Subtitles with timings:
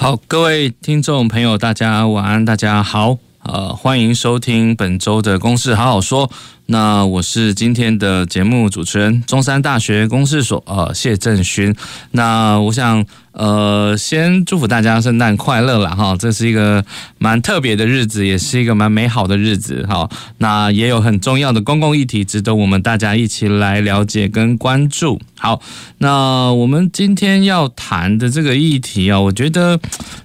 [0.00, 6.30] 好，各位听众朋友，大家晚安，大家好，呃，欢迎收听本周的公式好好说。
[6.70, 11.74] 那我是今天的节目主持人，中山大学公事所呃谢振勋。
[12.10, 13.04] 那我想。
[13.30, 16.16] 呃，先祝福大家圣诞快乐了哈！
[16.18, 16.84] 这是一个
[17.18, 20.10] 蛮特别的日子，也是一个蛮美好的日子哈。
[20.38, 25.20] 那也有很重要的公共议题值得我们大家一起来了解跟关注。
[25.36, 25.62] 好，
[25.98, 29.78] 那我们今天要谈的这个议题啊，我觉得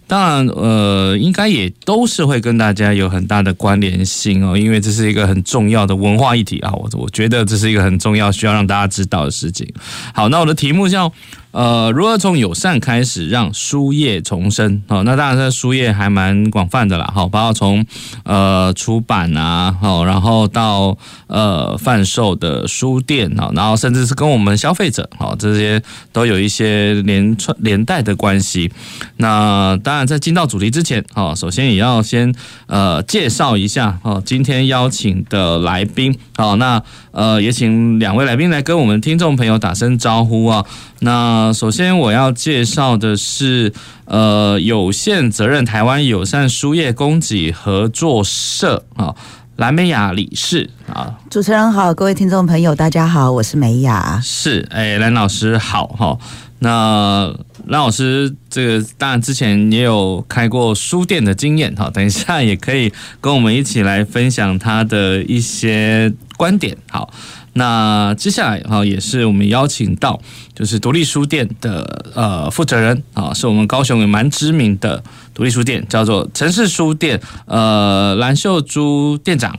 [0.07, 6.72] 当然呃，应该也都是会跟大家有很大的关联性哦，因为这是一个很重要的文化议题啊。
[6.72, 9.67] 我我觉得这是一个很重要需要让大家知道的事情。
[10.14, 11.12] 好，那我的题目叫。
[11.54, 14.82] 呃，如何从友善开始让书业重生？
[14.88, 17.12] 好，那当然，这书业还蛮广泛的啦。
[17.14, 17.86] 好，包括从
[18.23, 25.80] 呃出版啊，好，然后到呃贩售的书店啊，然后甚至是跟我们消费者，好，这些
[26.12, 28.72] 都有一些连串连带的关系。
[29.18, 32.34] 那当然，在进到主题之前，好，首先也要先
[32.66, 36.18] 呃介绍一下哦，今天邀请的来宾。
[36.36, 36.81] 好，那
[37.12, 40.66] 呃也请两位来宾来跟我们听众朋友打声招呼啊。
[41.04, 43.73] 那首先我要介绍的是，
[44.06, 49.14] 呃，有限责任台湾友善书业供给合作社啊，
[49.58, 51.20] 蓝美雅理事啊。
[51.30, 54.18] 主持人好，各位听众朋友，大家好，我是美雅。
[54.24, 56.18] 是，哎，蓝老师好哈。
[56.59, 66.78] 那蓝老师，这个当然之前也有开过书店的经验哈，等一下也可以跟我们一起来分享他的一些观点。
[66.90, 67.14] 好。
[67.54, 70.19] 那接下来哈，也是我们邀请到
[70.56, 75.03] 就是独立书店的呃负责人啊，是我们高雄也蛮知名的
[75.34, 79.56] 独立书店，叫做城市书店呃蓝秀珠店长。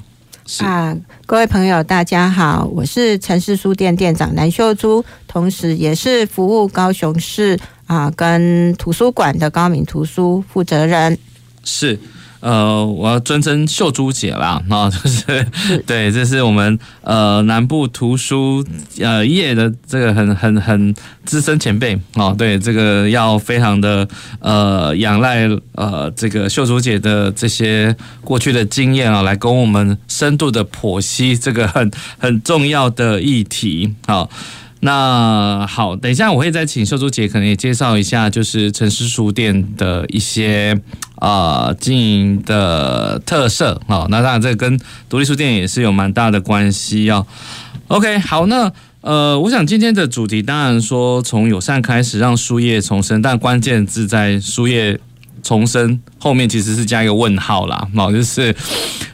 [0.58, 0.94] 啊，
[1.24, 11.16] 各位朋友大家好，我是城市书店店长蓝秀珠，同时也是服务高雄市啊跟图书馆的高敏图书负责人。
[11.62, 11.98] 是。
[12.44, 15.46] 呃，我要尊称秀珠姐啦， 啊，就是
[15.86, 18.62] 对，这是我们呃南部图书
[19.00, 20.94] 呃业的这个很很很
[21.24, 24.06] 资深前辈哦，对，这个要非常的
[24.40, 34.28] 呃仰赖呃这个秀珠姐的这些过去的经验啊，来跟我们深度的剖析这个很很重要的议题，好。
[34.84, 40.78] 那好，等一下我会再请秀珠姐，可能也介绍一下，就是城市书店的一些
[41.22, 43.80] 呃经营的特色。
[43.88, 44.78] 好，那当然这跟
[45.08, 47.26] 独立书店也是有蛮大的关系哦。
[47.88, 55.00] OK，好，那呃，我想今天的主题当然说从友善开始让书业重生，但关键字在书业
[55.42, 57.88] 重生后面其实是加一个问号啦。
[57.96, 58.54] 好，就是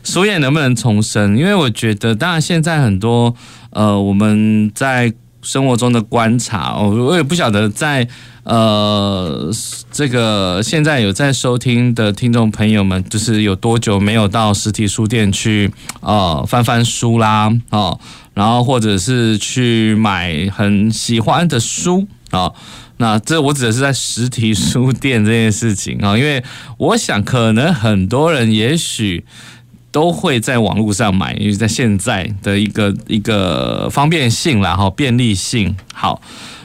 [0.03, 1.39] 书业能不能重生？
[1.39, 3.33] 因为我觉得，当然现在很多
[3.71, 8.07] 呃我们在生活中的观察，我我也不晓得在
[8.45, 9.51] 呃
[9.91, 17.99] 这个现在有在收听的听众朋友们，就是有多久没有到实体书店去呃翻翻书啦，哦，
[18.35, 22.53] 然后或者是去买很喜欢的书啊，
[22.99, 26.45] 那这我指的是在实体书店这件事情啊，因为
[26.79, 29.25] 我想可能很多人也许。
[29.91, 36.21] 都会在网络上买，因为在现在的一个一个方便性啦，哈，便利性好。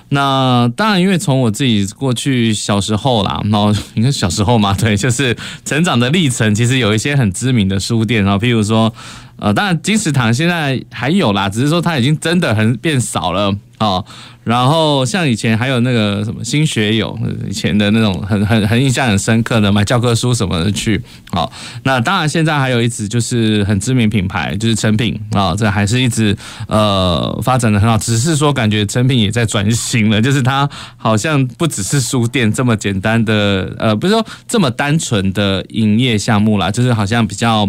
[0.09, 8.93] 那当然，因为从我自己过去小时候啦，然后应该小时候嘛，对，就是成长的历程，其实有一些很知名的书店啊，譬如说，
[9.37, 14.03] 呃，当然金石堂现在还有啦，只是说它已经真的很变少了啊。
[14.43, 17.17] 然后像以前还有那个什么新学友，
[17.49, 21.51] 以前的那种很很很印象很深刻的买教科书什么的去，好，
[21.81, 26.37] 那当然现在还有一直就是很知名品牌就是诚品啊，这还是一直
[26.67, 37.67] 呃发展的很好，只是说感觉诚品也在转型了，就是它好像不只是书店这么简单的呃，不是说这么单纯的营业项目啦，就是好像比较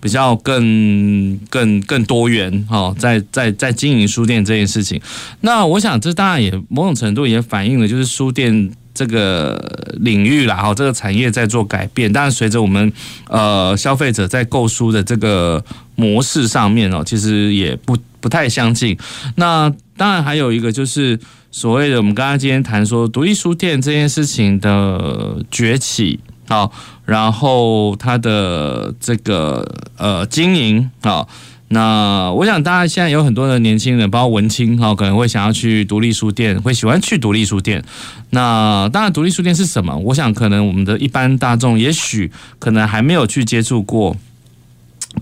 [0.00, 4.98] 比较更更更多元哦，在在在经营书店这件事情，
[5.44, 6.14] 那我想这。
[6.14, 12.12] 当然也某种程度也反映了，就是书店这个领域啦，哈，这个产业在做改变。
[12.12, 12.92] 但是随着我们
[13.28, 15.64] 呃消费者在购书的这个
[15.96, 18.96] 模式上面哦，其实也不不太相近。
[19.34, 21.18] 那当然还有一个就是
[21.50, 26.70] 所谓的我们刚刚今天谈说独立书店这件事情的崛起好，
[27.04, 31.26] 然后它的这个呃经营啊。
[31.68, 37.82] 那我想，大家现在有很多的年轻人，包括文青哈，可能会想要去独立书店，会喜欢去独立书店。
[38.30, 39.96] 那当然，独立书店是什么？
[39.96, 44.14] 我想，可能我们的一般大众，也许可能还没有去接触过。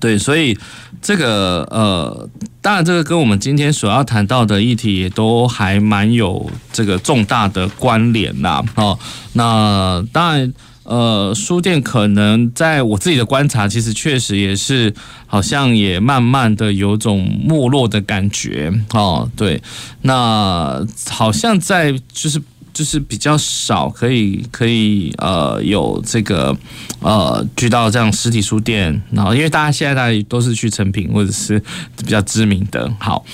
[0.00, 0.58] 对，所以
[1.00, 2.28] 这个呃，
[2.60, 8.62] 当然，这个跟我们今天所要谈到的议题也都还蛮有这个重大的关联呐。
[8.74, 8.98] 哦，
[9.34, 10.52] 那当然。
[10.84, 14.92] 呃，书店可能在我自己的观察，其实确实也是
[15.26, 19.30] 好像也慢慢的有种没落的感觉哦。
[19.36, 19.62] 对，
[20.00, 22.42] 那好像在就是
[22.74, 26.56] 就是比较少可以可以呃有这个
[26.98, 31.62] 呃去到这样实体书店，然后因为大家现在大家都是去成品或者是
[31.96, 32.92] 比较知名的。
[32.98, 33.24] 好，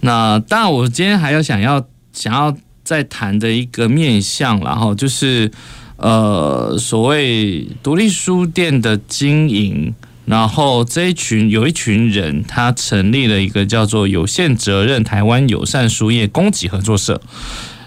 [0.00, 5.52] 那当然我今天还有想要想要再谈的一个面向，然后就是。
[5.96, 9.94] 呃，所谓独立书店的经营，
[10.26, 17.20] 然后这一群有一群人，他成立了一个叫做有限责任台湾友善书业供给合作社。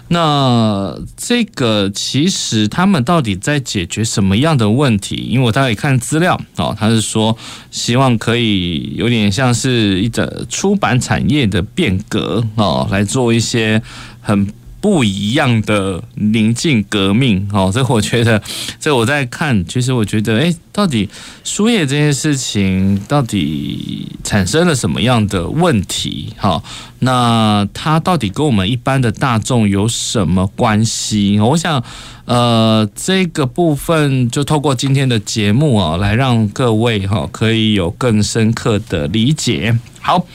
[0.08, 5.14] 那这个其实他们到底在解决什么样的问题？
[5.30, 7.38] 因为我大概看资料哦，他是说
[7.70, 13.80] 希望可以有点像是一个出版产业的变革哦，来做一些
[14.20, 14.52] 很。
[14.80, 18.42] 不一样的宁静革命，哦， 所以我觉得，
[18.80, 21.08] 这我在看，其实我觉得，诶，到底
[21.44, 26.32] 输液这件事情到底产生了什么样的问题？
[26.38, 26.62] 哈，
[27.00, 31.38] 那它到底跟我们一般的大众有什么关系？
[31.38, 31.84] 我想，
[32.24, 39.78] 呃，这个部分就透过今天的节目啊，来让各位哈可以有更深刻的理解。
[40.00, 40.26] 好。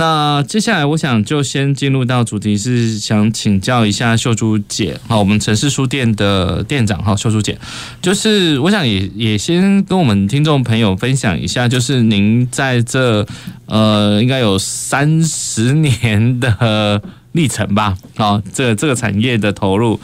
[0.00, 7.58] 那接下来，我想就先进入到主题，是想请教一下秀珠姐，好，我们城市书店的店长，哈，秀珠姐，
[8.00, 13.26] 就是我想也也先跟我们听众朋友分享一下，就是您在这
[13.66, 17.02] 呃，应该有三十年的
[17.32, 20.00] 历程吧，好，这这个产业的投入，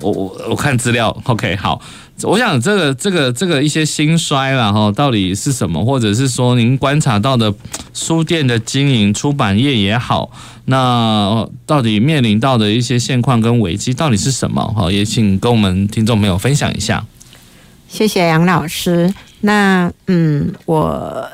[0.00, 1.80] 我我我看资料，OK，好。
[2.22, 5.82] 我想这个这个这个一些兴衰了哈，到底是什么？
[5.82, 7.50] 或者是说您观察到的
[7.94, 10.30] 书店的经营、出版业也好，
[10.66, 14.62] 那到底面临到的一些现况跟危机到底是什么？
[14.76, 17.06] 哈，也请跟我们听众朋友分享一下。
[17.88, 19.14] 谢谢杨老师。
[19.40, 21.26] 那嗯，我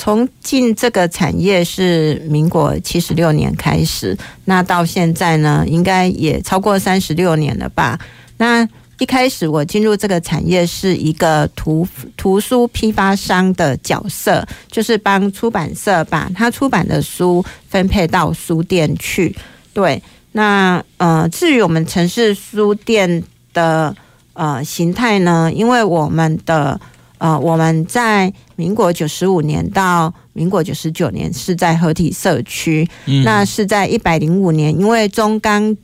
[0.00, 4.16] 从进这个产业是民国七十六年开始，
[4.46, 8.00] 那到现在呢，应该也超过三十六年了吧？
[8.38, 8.66] 那
[8.98, 11.86] 一开始我进入这个产业是一个图
[12.16, 19.36] 图书批发商的角色，就是帮出版社把他出版的书分配到书店去。
[19.74, 23.22] 对，那呃，至于我们城市书店
[23.52, 23.94] 的
[24.32, 26.80] 呃形态呢，因为我们的
[27.20, 35.76] 呃我们在民国九十五年到民国九十九年是在合体社区，嗯、那是在一百零五年，因为中钢。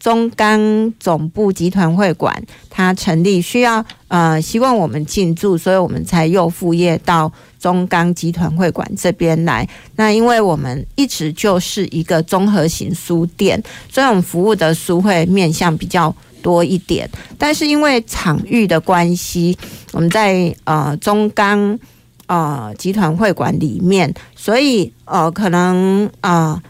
[0.00, 2.32] 中钢总部集团会馆，
[2.70, 9.68] 它成立需要呃，希望我们进驻，所以我们才又副业到中钢集团会馆这边来。
[9.96, 13.60] 那因为我们一直就是一个综合型书店，
[13.90, 17.08] 所以我们服务的书会面向比较多一点。
[17.36, 19.56] 但是因为场域的关系，
[19.92, 21.78] 我们在呃中钢
[22.26, 26.62] 呃集团会馆里面，所以呃可能啊、呃、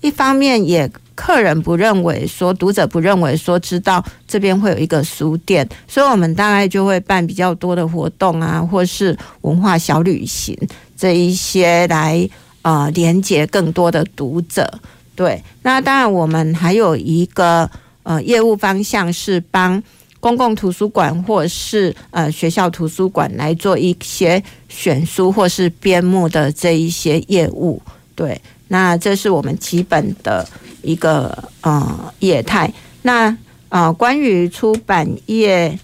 [0.00, 0.90] 一方面也。
[1.16, 10.54] 客人不认为说，读者不认为说，知道这边会有一个书店，所以我们大概就会办比较多的活动啊，或是文化小旅行
[10.94, 12.28] 这一些来
[12.60, 14.70] 呃连接更多的读者。
[15.14, 17.70] 对，那当然我们还有一个
[18.06, 19.82] 呃业务方向是帮
[20.20, 27.82] 公共图书馆或是呃学校图书馆来做一些选书或是编目的这一些业务。
[28.14, 30.46] 对，那这是我们基本的。
[30.82, 32.72] 一个呃业态，
[33.02, 33.36] 那
[33.70, 35.76] 呃关于出版业，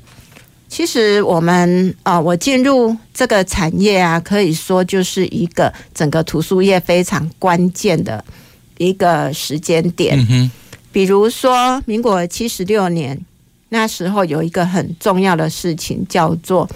[0.69, 8.25] 其实我们呃我进入这个产业啊，可以说就是一个整个图书业非常关键的
[8.79, 10.17] 一个时间点。
[10.93, 13.19] 比如说民国七十六年
[13.71, 16.69] 那时候有一个很重要的事情叫做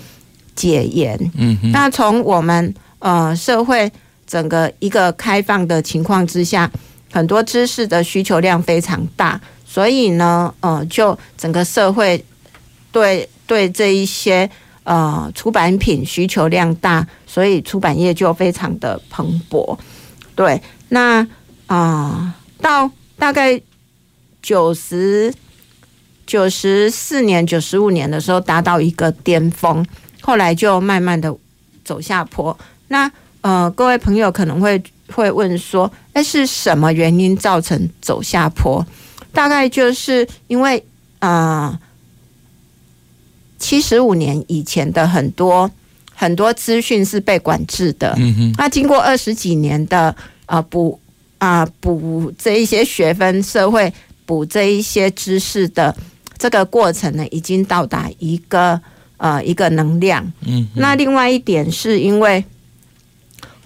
[0.54, 1.16] 解严。
[1.36, 1.70] 嗯哼。
[1.70, 3.92] 那从我们呃社会
[4.26, 6.70] 整个一个开放的情况之下。
[7.12, 12.22] 很多知识的需求量非常大，所以呢，呃，就整个社会
[12.92, 14.50] 对对这一些
[14.82, 19.78] 呃出版品需求量大，所以出版业就非常的蓬勃。
[20.34, 21.20] 对，那
[21.66, 23.58] 啊、呃，到大概
[24.46, 25.34] 九十
[26.24, 29.84] 九十四年、九十五年的时候达到一个巅峰，
[30.20, 31.36] 后来就慢慢的
[31.84, 32.56] 走下坡。
[32.86, 33.10] 那
[33.40, 38.86] 呃，各位朋友可能会会问说，那是什么原因造成走下坡？
[39.32, 40.80] 大概就是因为
[41.18, 41.76] 啊，
[43.58, 45.68] 七十五年以前的很多
[46.14, 50.14] 很多资讯是被管制的，嗯哼，那经过二十几年的
[50.46, 51.00] 啊补
[51.38, 53.92] 啊补这一些学分、社会
[54.26, 55.96] 补这一些知识的
[56.36, 58.78] 这个过程呢，已经到达一个
[59.16, 62.44] 呃一个能量，嗯，那另外一点是因为。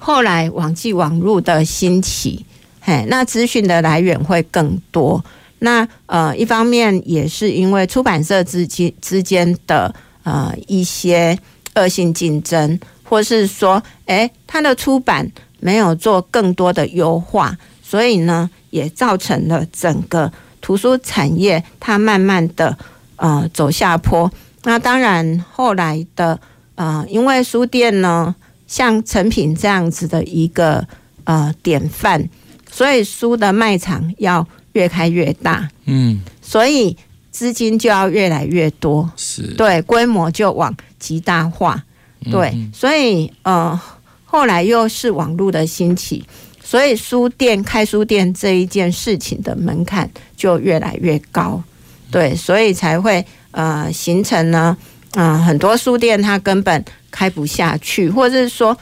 [0.03, 2.47] 后来网际网络的兴起，
[2.81, 5.23] 嘿，那资讯的来源会更多。
[5.59, 11.39] 那呃，一方面也是因为出版社之间之间的呃一些
[11.75, 20.33] 恶性竞争，或是说，诶，它的出版没有做更多的优化，所以呢，也造成了整个
[20.71, 22.79] 图书产业它慢慢的
[23.17, 24.31] 呃走下坡。
[24.63, 26.39] 那当然，后来的
[26.77, 28.37] 呃，因为书店呢。
[28.71, 30.87] 像成品这样子的一个
[31.25, 32.31] 呃典范，
[32.71, 36.97] 所以书的卖场要越开越大，嗯，所以
[37.33, 39.43] 资金就要越来越多，是。
[39.55, 41.83] 对，规模就往极大化，
[42.31, 43.77] 对，嗯、所以呃
[44.25, 46.25] 后来又是网络的兴起，
[46.63, 50.09] 所以书店开书店这一件事情的门槛
[50.41, 51.63] 就越来越高，
[52.11, 54.75] 对，所以才会呃形成呢，
[55.13, 56.85] 嗯、呃，很多书店它根本。
[57.13, 58.79] 开不下去，或者是说，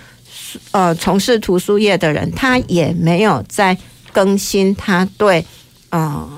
[0.72, 3.74] 呃，从事图书业的人，他也没有在
[4.12, 5.42] 更新他对
[5.88, 6.28] 呃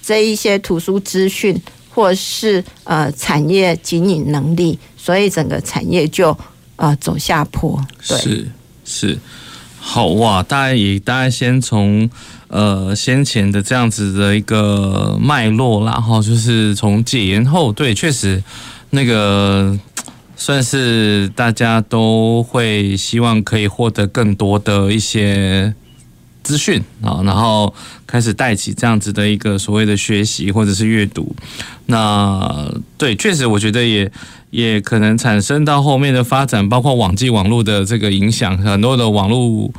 [0.00, 6.38] 这一些图书资讯，或是呃产业经营能力，所以整个产业就
[6.76, 7.84] 呃走下坡。
[8.06, 8.48] 对，是
[8.84, 9.18] 是，
[9.80, 12.08] 好哇，大家也大家先从
[12.54, 18.42] 呃先前的这样子的一个脉络，然后就是从解严后，对，确实
[18.90, 19.78] 那个。
[20.36, 25.72] 算是大家都会希望可以获得更多的一些
[26.42, 27.72] 资讯啊，然后
[28.04, 31.34] 开始带起这样子的一个所谓的学习或者是阅读。
[31.86, 32.68] 那
[32.98, 34.10] 对，确实我觉得也
[34.54, 39.70] 也可能产生到后面的发展，包括网际网络的这个影响，很多的网络。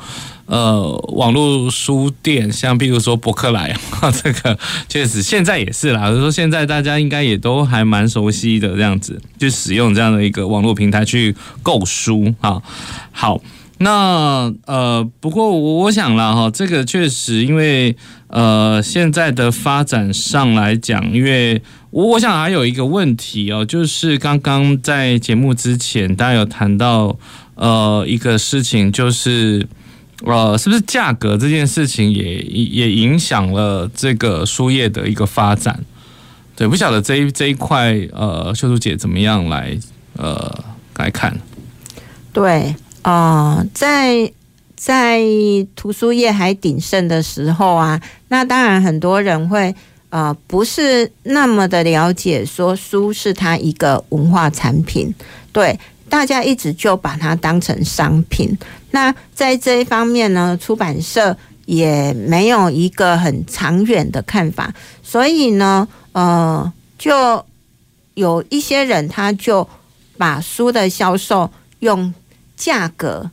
[0.46, 3.76] 呃，网络书店，像比如说博客来，
[4.22, 4.56] 这个
[4.88, 6.08] 确实现在也是啦。
[6.08, 12.62] 就是说现在大家应该也都还蛮熟悉的这样子，去使用这样的一个网络平台去购书啊。
[13.10, 13.40] 好，
[13.78, 17.96] 那呃，不过我我想了哈，这个确实因为
[18.28, 27.18] 呃现在的发展上来讲，因为我我想还有一个问题哦，就是刚刚在节目之前大家有谈到
[27.54, 29.66] 呃一个事情，就是。
[30.24, 35.78] 呃，是不是价格这件事情也也影响了这个书业的一个发展？
[36.56, 39.78] 对，不晓得这一这一块，呃，秀珠姐怎么样来
[40.16, 40.64] 呃
[40.96, 41.38] 来看？
[42.32, 42.74] 对，
[43.06, 44.32] 哦，在
[44.74, 45.22] 在
[45.76, 49.72] 图书业还鼎盛的时候啊，那当然很多人会
[50.10, 55.14] 呃不是那么的了解，说书是它一个文化产品，
[55.52, 55.78] 对。
[56.08, 58.56] 大家一直就把它当成商品，
[58.92, 64.72] 那在这一方面呢，出版社也没有一个很长远的看法，
[65.02, 67.44] 所以呢，呃，就
[68.14, 69.68] 有一些人他就
[70.16, 72.14] 把书的销售用
[72.56, 73.30] 价格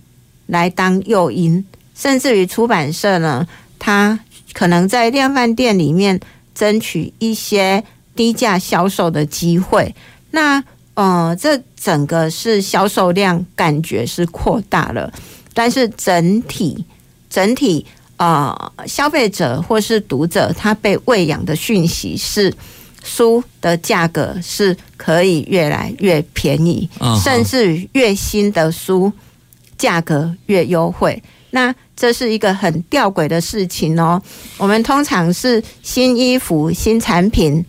[0.47, 1.65] 来当诱因，
[1.95, 3.47] 甚至于出版社呢，
[3.79, 4.19] 他
[4.53, 6.19] 可能在量贩店里面
[6.53, 7.83] 争取一些
[8.15, 9.95] 低价销售的机会，
[10.31, 10.63] 那。
[10.95, 15.11] 呃，这整个是销售量感觉是扩大了，
[15.51, 16.85] 但是整体
[17.31, 17.83] 整体
[18.17, 22.53] 呃，消费者或是读者他被喂养的讯息是
[23.03, 26.89] 书的价格是可以越来越便宜，
[27.23, 29.11] 甚至越新的书
[29.77, 31.21] 价格越优惠。
[31.51, 34.19] 那这是一个很吊诡的事情哦。
[34.57, 37.63] 我们通常是新衣服、新产品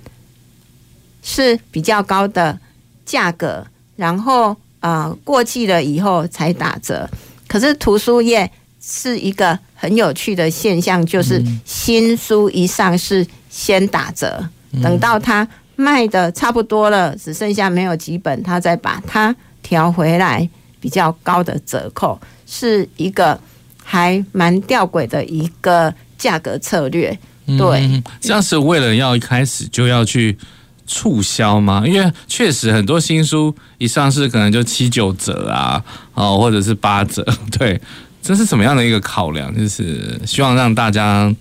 [1.22, 2.58] 是比较高的。
[3.06, 3.62] 价格，
[3.96, 7.06] 然后呃过季了以后才打折。
[7.46, 8.50] 可是图书业
[8.80, 14.42] 是一个很有趣的现象，就是新书一上市先打折，
[14.82, 20.48] 等到它卖的差不多了，只剩下没有几本，他再把它调回来
[20.80, 23.38] 比较高的折扣，是一个
[23.82, 27.18] 还蛮吊诡的一个价格策略。
[27.58, 30.38] 对，这样是为了要一开始就要去。
[30.86, 31.82] 促销吗？
[31.86, 37.26] 因为确实很多新书一上市可能就七九折啊，哦，或者是八折，
[37.58, 37.80] 对，
[38.20, 39.50] 这是什么样的一个考量？
[39.56, 41.34] 就是希望让大家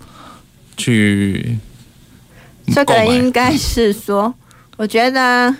[0.78, 1.60] 去。
[2.74, 4.34] 这个应该是说，
[4.78, 5.54] 我觉得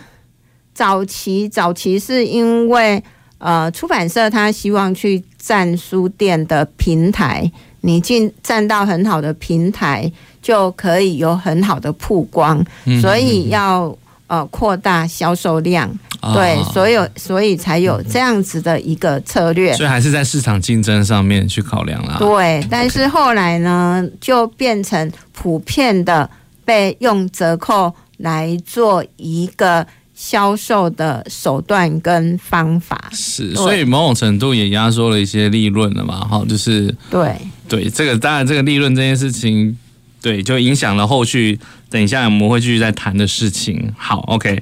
[0.74, 3.04] 早期早期是因为
[3.38, 12.64] 呃出版社他希望去占书店的平台，你进占到很好的平台，就可以有很好的曝光，
[13.02, 13.96] 所以要
[14.28, 15.92] 呃扩大销售量。
[16.34, 22.16] 对，所以所以才有这样子的一个策略，所以还是在市场竞争上面去考量啦。
[22.18, 26.30] 对，但是后来呢，就变成普遍的
[26.66, 33.10] 被用折扣来做一个销售的手段跟方法。
[33.12, 36.20] 是，所以某种程度也压缩了一些利润了嘛。
[36.26, 37.36] 哈，就是对
[37.68, 39.78] 对，这个当然这个利润这件事情，
[40.22, 41.60] 对，就影响了后续。
[41.90, 43.94] 等一下我们会继续再谈的事情。
[43.98, 44.62] 好，OK。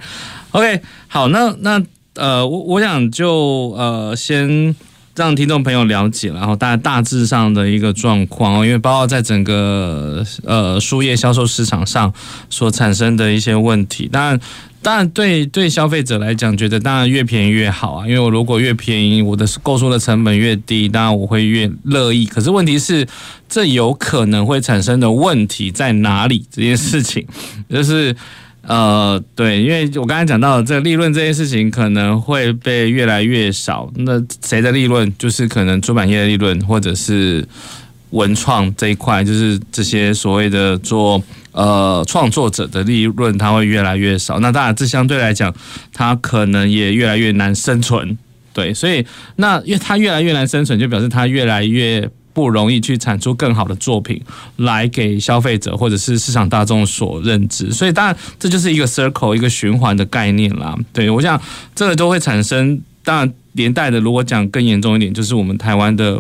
[0.51, 1.81] OK，好，那那
[2.15, 4.75] 呃，我我想就呃，先
[5.15, 12.12] 让听众朋友了解，然后大家大致上的一个状况哦，因为包括在整个呃输液销售市场上
[12.50, 14.39] 所产生的一些问题，当然
[14.82, 22.25] 当然对对消费者来讲，觉得当然越便宜越好啊，因为我如果越便宜，我的购书的成本越低，当然我会越乐意。
[22.25, 23.06] 可是问题是，
[23.50, 26.46] 这有可能会产生的问题在哪里？
[26.50, 27.27] 这件事情
[27.70, 28.15] 就是。
[28.63, 33.91] 呃，对，因为我刚才讲到这个利润这件事情可能会被越来越少。
[33.96, 35.12] 那谁的利润？
[35.18, 37.44] 就是可能出版业的利润，或者是
[38.12, 41.22] 文创这一块，就是这些所谓的做
[41.53, 44.39] 呃创作者的利润，它会越来越少。
[44.39, 45.51] 那当然，这相对来讲，
[45.91, 48.15] 它可能也越来越难生存。
[48.53, 49.03] 对，所以
[49.38, 52.10] 那因为它越来越难生存，就表示它越来越。
[52.33, 54.21] 不容易去产出更好的作品
[54.57, 60.75] 来给消费者或者是市场大众所认知，所以当然这就是一个 circle 一个循环的概念啦。
[60.93, 61.39] 对，我想
[61.75, 66.19] 这个都会产生，当然连带的，如果讲更严重一点，就是我们台湾的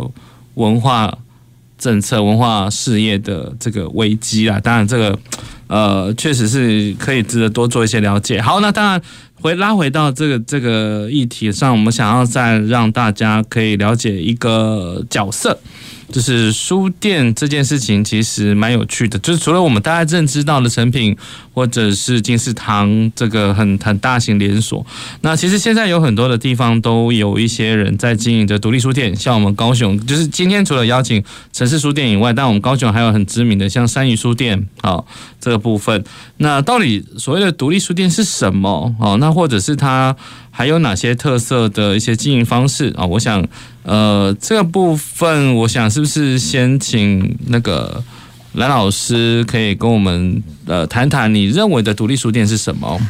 [0.55, 1.17] 文化
[1.77, 4.59] 政策、文化事业的这个危机啊。
[4.59, 5.17] 当然这个
[5.67, 8.41] 呃确实是可以值得多做一些了解。
[8.41, 9.01] 好，那当然
[9.35, 15.57] 回拉回到这个这个议题上，我们想要再让大家可以了解一个角色。
[16.11, 21.15] 就是书店这件事情其实蛮有趣的，就是除了我们大家认知到的诚品
[21.53, 24.85] 或者是金石堂这个很很大型连锁，
[25.21, 35.01] 那其实现在有很多的地方都有一些人在经营着独立书店，像我们高雄，就是今天除了邀请城市书店以外，但我们高雄还有很知名的像三余书店啊
[35.39, 36.03] 这个部分。
[36.37, 38.93] 那到底所谓的独立书店是什么？
[38.99, 40.15] 哦，那或者是它
[40.51, 43.05] 还有哪些特色的一些经营方式啊？
[43.05, 43.43] 我想。
[43.83, 48.03] 呃，这个部分，我想是不是先请那个
[48.53, 53.01] 蓝老师可以跟我们呃谈谈，你认为的独立书店是什么？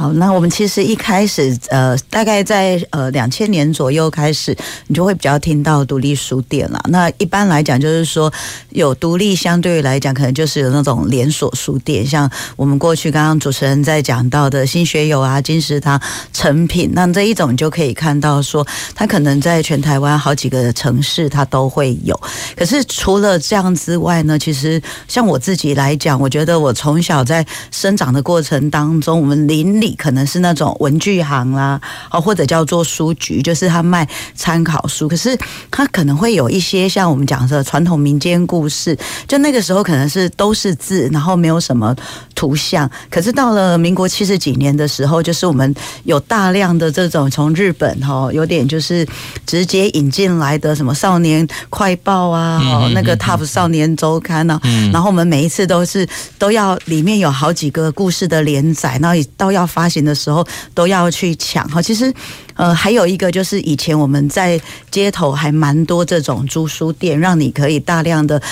[0.00, 6.80] 好，那我们其实一开始，呃，大概在呃两千年左右开始，你就会比较听到独立书店了。
[6.88, 8.32] 那一般来讲，就是说
[8.70, 16.00] 有独立，相对于来讲，可能就是有那种连锁书店，像我们过去刚刚主持人在讲到的新学友啊、金石堂、
[16.32, 22.18] 诚品，那这一种就可以看到说，它可能在全台湾好几个城市它都会有。
[22.56, 29.89] 可是除了这样之外呢，其实像我自己来讲，我觉得我从小在生长的过程当中，我们邻里。
[29.96, 35.08] 可能是那种文具行啦，哦，或者叫做书局，就是他卖参考书。
[35.08, 35.38] 可是
[35.70, 38.94] 他可能会有一些像我们讲的传统民间故事，
[39.26, 41.96] 就那个时候可能是都是字，然后没有什么
[42.34, 42.90] 图像。
[43.08, 45.74] 可是到了民国七十几年的时候，就是我们
[46.04, 49.06] 有大量的这种从日本哈，有点就是
[49.46, 54.60] 直接引进来的什么少年快报啊，哦，那个 Top 少年周刊啊，
[54.92, 56.06] 然后我们每一次都是
[56.38, 59.66] 都要里面有好几个故事的连载，然后也都要。
[59.70, 61.66] 发发行的时候都要去抢。
[61.70, 62.12] 哈，其实
[62.54, 68.42] 呃还有一个就是以前我们在街头还蛮多这种租书店，让你可以大量的，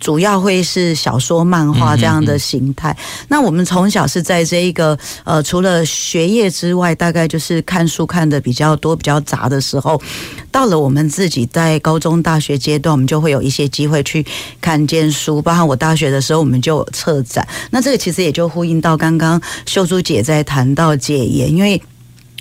[0.00, 2.96] 主要会是小说、漫画这样的形态。
[3.28, 10.00] 那我们从小是在这一个呃除了学业之外，大概就是看书看的比较多、比较杂的时候，
[10.50, 14.24] 到了我们自己在高中、大学阶段，我们就会有一些机会去
[14.60, 15.40] 看见书。
[15.40, 17.46] 包括我大学的时候，我们就有策展。
[17.70, 21.80] 那这个其实也就呼应到刚刚秀珠姐在谈到解严，因为。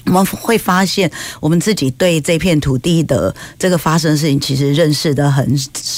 [0.06, 5.46] 我们会发现，我们自己对这片土地的这个发生的事情，其实认识的很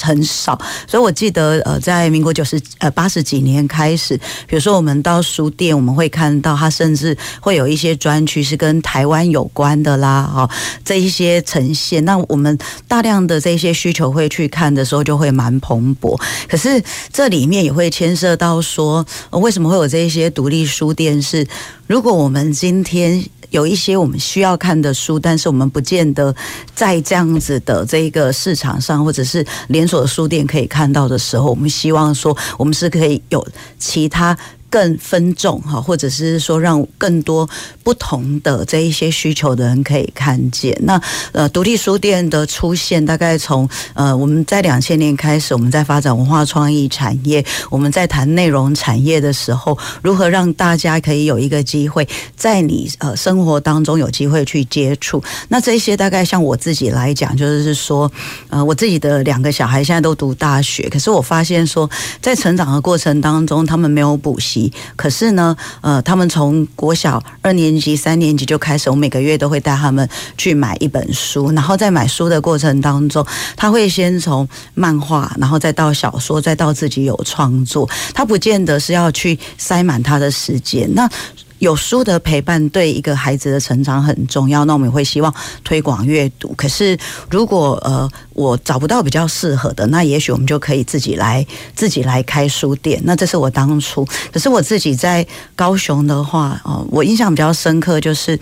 [0.01, 0.59] 很少。
[0.87, 4.15] 所以我记得，呃，在民国九十呃八十几年开始，
[4.47, 10.49] 比如说我们到书店，我们会看到它甚至会有一些专区是跟台湾有关的啦，哈，
[10.83, 12.03] 这一些呈现。
[12.05, 16.19] 那我们大量的这些需求会去看的时候，就会蛮蓬勃。
[16.47, 21.19] 可是这里面也会牵涉到说，为什么会有这一些独立书店？
[21.21, 21.47] 是
[21.87, 23.23] 如果我们今天。
[23.51, 26.35] 有一些我们需要看的书，但是我们不见得
[26.73, 33.47] 在这样子的这个市场上，或者是连锁书店可以看到的时候，我们希望说，我们是可以有
[33.79, 34.37] 其他。
[34.75, 37.49] 更分众哈，或者是说让更多
[37.81, 40.77] 不同的这一些需求的人可以看见。
[40.81, 55.23] 那呃，独立书店的出现，大概从呃我们在两千年开始，我们在发展文化创意产业，我们在谈内容产业的时候，如何让大家可以有一个机会，在你呃生活当中有机会去接触。
[55.47, 58.11] 那这些大概像我自己来讲，就是说
[58.49, 64.64] 呃我自己的两个小孩现在都读大学，可是我发现说，在成长的过程当中，他们没有补习。
[64.95, 73.25] 可是呢，呃，他们从国小二年级、三年级就开始，我每个月都会带他们去买一本书，然后在买书的过程当中，
[73.55, 80.89] 他会先从漫画，然后再到小说，再到自己有创作，他不见得是要去塞满他的时间。
[80.93, 81.09] 那
[81.59, 86.53] 有书的陪伴对一个孩子的成长很重要，那我们也会希望推广阅读。
[86.57, 86.97] 可是
[87.29, 93.01] 如果呃我找不到比较适合的，那也许我们就可以自己来自己来开书店。
[93.05, 98.39] 那这是我当初，可是我自己在高雄的话，哦，我印象比较深刻就是。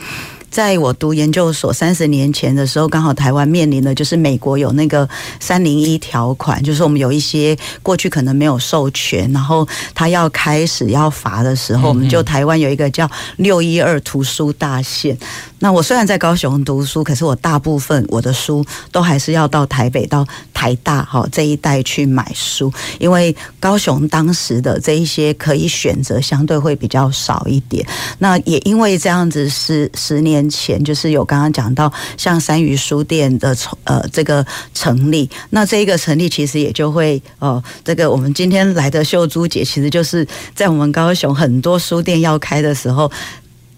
[0.53, 15.17] 在我读研究所三十年前的时候，刚好台湾面临的就是美国有那个三零一条款，就是我们有一些过去可能没有授权，然后他要开始要罚的时候，我们就台湾有一个叫六一二图书大限。
[15.57, 27.83] 那我虽然在高雄读书，可是我大部分我的书都还是要到台北、到台大哈这一带去买书，因为高雄当时的这一些可以选择相对会比较少一点。
[28.19, 30.42] 那也因为这样子十十年。
[30.49, 43.11] 前就是有刚刚讲到像三余书店的呃这个成立，那这一个成立其实也就会哦、呃，这个我们今天来的秀珠姐，其实就是在我们高雄很多书店要开的时候，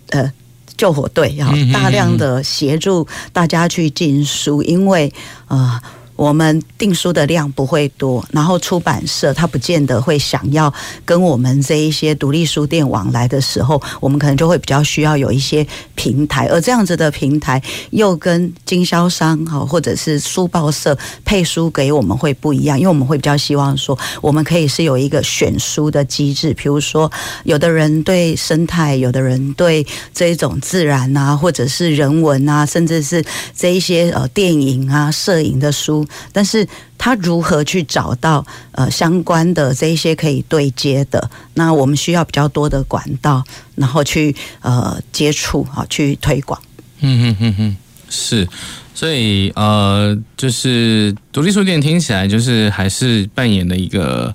[0.09, 0.31] 呃，
[0.77, 5.13] 救火队要大量的协助大家去进书，因为
[5.47, 5.81] 呃。
[6.15, 10.73] 我们订书的量不会多，然后出版社他不见得会想要
[11.03, 27.11] 跟我们这一些独立书店往来的时候，我们可能就会比较需要有一些平台，而这样子的平台又跟经销商哈或者是书报社配书给我们会不一样，因为我们会比较希望说，我们可以是有一个选书的机制，比如说
[27.43, 33.21] 有的人对生态，有的人对这种自然啊，或者是人文啊，甚至是
[33.53, 36.04] 这一些呃电影啊、摄影的书。
[36.31, 41.29] 但是他如何去找到呃相关的这一些可以对接的？
[41.53, 43.43] 那我们需要比较多的管道，
[43.75, 46.59] 然后去呃接触啊，去推广。
[47.01, 47.75] 嗯哼哼哼，
[48.09, 48.47] 是，
[48.93, 54.33] 所以呃，就是独立书店听起来就是还是扮演了一个，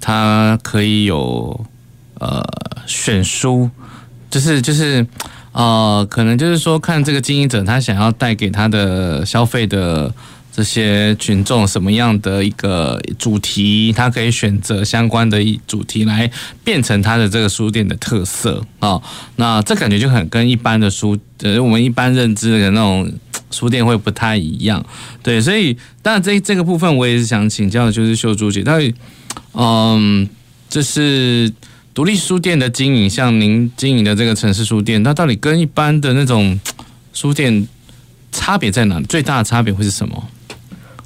[0.00, 1.64] 它可以有
[2.18, 2.42] 呃
[2.86, 3.68] 选书，
[4.30, 5.06] 就是就是
[5.52, 10.12] 呃，可能就是说看这个经营者他想要带给他的消费的。
[10.56, 16.30] 这些群众什么样的一个主题，他可以选择相关的一主题来
[16.64, 18.98] 变成他的这个书店的特色啊。
[19.36, 23.12] 那这感觉就很跟一般的书，呃，我们一般认知的那种
[23.50, 24.82] 书店会不太一样。
[25.22, 28.94] 对，所以当然这这个部分我也是想请教，就是秀珠姐，到底，
[29.52, 30.26] 嗯，
[30.70, 31.52] 就是
[31.92, 36.58] 独立书店的经营，像您经营的这个城市书店，它到底跟一般的那种
[37.12, 37.68] 书店
[38.32, 38.98] 差别在哪？
[39.02, 40.26] 最大的差别会是什么？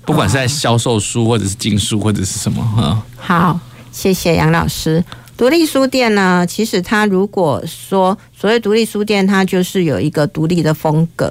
[0.05, 3.03] 不管是在销售书，或者是进书，或者是什么哈。
[3.17, 3.61] 好，
[3.93, 5.05] 谢谢杨老师。
[5.37, 11.31] 独立书店呢，其实它如果说所谓独立书店，它就是有一个独立的风格。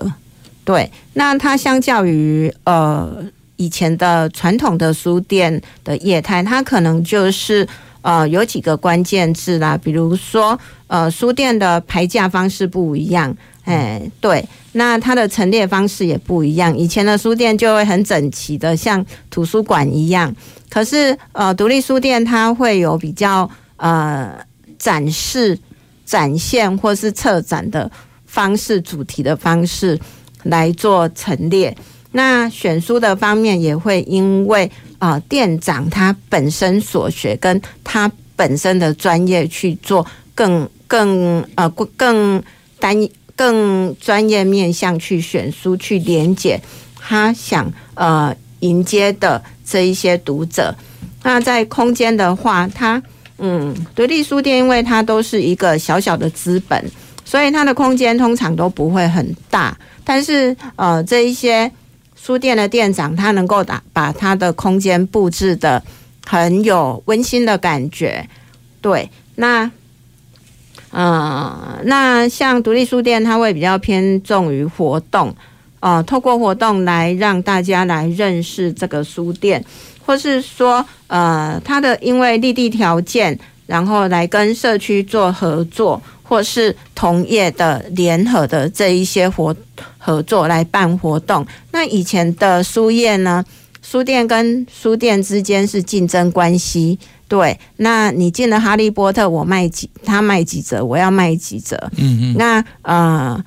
[0.63, 3.23] 对，那它相较于呃
[3.57, 7.67] 以前的传统的书店的业态，它可能就是
[8.01, 13.35] 呃有几个关键字啦，比如说呃书店的排价方式不一样。
[13.69, 16.75] 哎，对，那它的陈列方式也不一样。
[16.77, 20.35] 以前的书店就会很整齐的，像图书馆一样。
[20.69, 24.35] 可是，呃，独立书店它会有比较呃
[24.77, 25.57] 展示、
[26.05, 27.89] 展现或是策展的
[28.25, 29.99] 方式、主题的方式
[30.43, 31.75] 来做陈列。
[32.11, 40.05] 那选书的方面也会因为啊、店长他本身所学跟他本身的专业去做
[40.35, 42.43] 更更呃更
[42.79, 43.09] 单一。
[43.39, 46.59] 更专业面向去选书，去连接
[46.99, 50.75] 他想呃迎接的这一些读者。
[51.23, 53.01] 那在空间的话，它
[53.37, 56.83] 嗯，独立书店因为它都是一个小小的资本，
[57.23, 59.77] 所以它的空间通常都不会很大。
[60.03, 61.71] 但是呃，这一些
[62.21, 65.81] 书店的店长，他能够打把他的空间布置得
[66.25, 68.27] 很有温馨的感觉。
[68.81, 69.71] 对，那。
[70.91, 75.33] 嗯，那像独立书店，它会比较偏重于活动，
[75.79, 79.63] 呃，透过活动来让大家来认识这个书店，
[80.05, 89.55] 或是说，呃，它的因为立地条件，然后来跟社区做合作，或是同业的联合的这一些活
[89.99, 91.45] 合作来办活动。
[91.71, 93.45] 那以前的书业呢，
[93.83, 96.97] 书店跟书店之间是竞争关系。
[97.29, 101.77] 对，那你进了哈利波特，我卖几，他卖几折，我要卖几折。
[101.95, 102.35] 嗯嗯。
[102.37, 103.41] 那呃，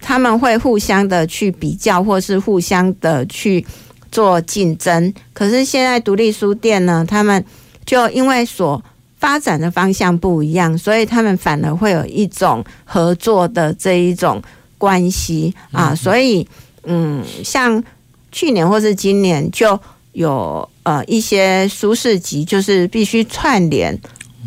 [0.00, 3.64] 他们会互相的去比较，或是互相的去
[4.10, 5.12] 做竞争。
[5.34, 7.44] 可是现在独立书店呢，他们
[7.84, 8.82] 就因为所
[9.18, 14.42] 发展的方向不一样，所以他们反而会有一种合作的这一种
[14.78, 15.94] 关系啊。
[15.94, 16.48] 所以，
[16.84, 17.84] 嗯，像
[18.32, 19.78] 去年或是今年就
[20.12, 20.68] 有。
[20.84, 23.96] 呃，一些书市集就是必须串联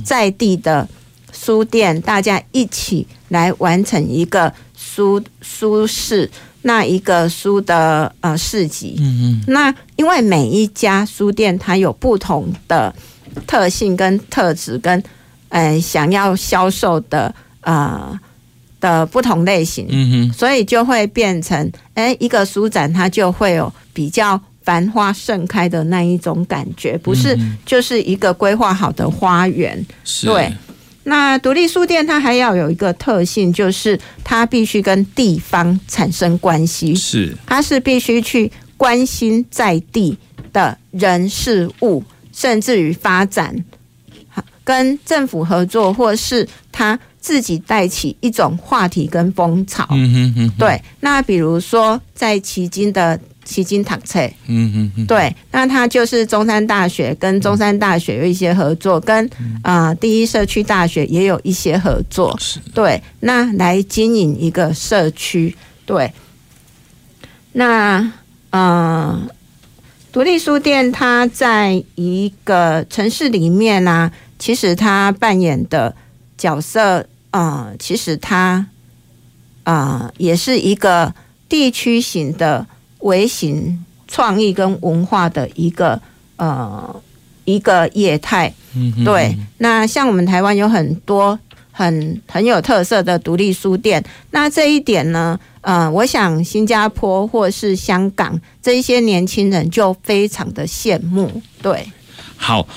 [0.03, 0.85] 在地的
[1.31, 6.29] 书店，大家一起来完成一个书书市，
[6.63, 8.97] 那一个书的呃市集。
[8.99, 9.43] 嗯嗯。
[9.47, 12.93] 那因为每一家书店它有不同的
[13.47, 15.01] 特性跟特质，跟
[15.47, 18.19] 呃想要销售的呃
[18.81, 19.87] 的不同类型。
[19.89, 20.33] 嗯哼。
[20.33, 24.37] 所以就会变成，哎，一个书展它就会有比较。
[24.65, 29.85] 繁花盛开的那一种感觉，不是就是一个规划好的花园。
[30.03, 30.25] 是。
[30.25, 30.51] 对，
[31.03, 36.95] 那独立书店它还要有一个特性，就是它必须跟地方产生关系。
[36.95, 40.17] 是，它是必须去关心在地
[40.51, 43.55] 的人事物，甚至于发展，
[44.63, 49.87] 跟政府合作，或是他自己带起一种话题跟风潮。
[49.91, 50.51] 嗯哼哼。
[50.57, 53.19] 对，那比如说在旗津的。
[53.45, 55.05] 旗津读册，嗯嗯嗯。
[55.05, 59.23] 对，那他就是中山大学跟中山大学有一些合作，跟
[59.61, 62.37] 啊、呃、第一社区大学也有一些合作，
[62.73, 65.55] 对，那来经营一个社区，
[65.85, 66.11] 对，
[67.53, 68.11] 那
[68.49, 69.21] 呃，
[70.11, 75.95] 独立书店它在一个城市里面呢、啊，其实它扮演的
[76.35, 78.65] 角色啊、呃，其实它
[79.63, 81.13] 啊、呃、也是一个
[81.47, 82.65] 地区型的。
[83.05, 86.01] 微型创意跟文化的一个
[86.37, 87.01] 呃
[87.45, 89.37] 一个业态，嗯，对。
[89.59, 91.39] 那像我们台湾有很多
[91.71, 101.41] 很很有特色的独立书店，那这一点呢，呃，我想新加坡或是香港这一些年轻人就非常的羡慕。
[101.61, 101.87] 对，
[102.37, 102.67] 好，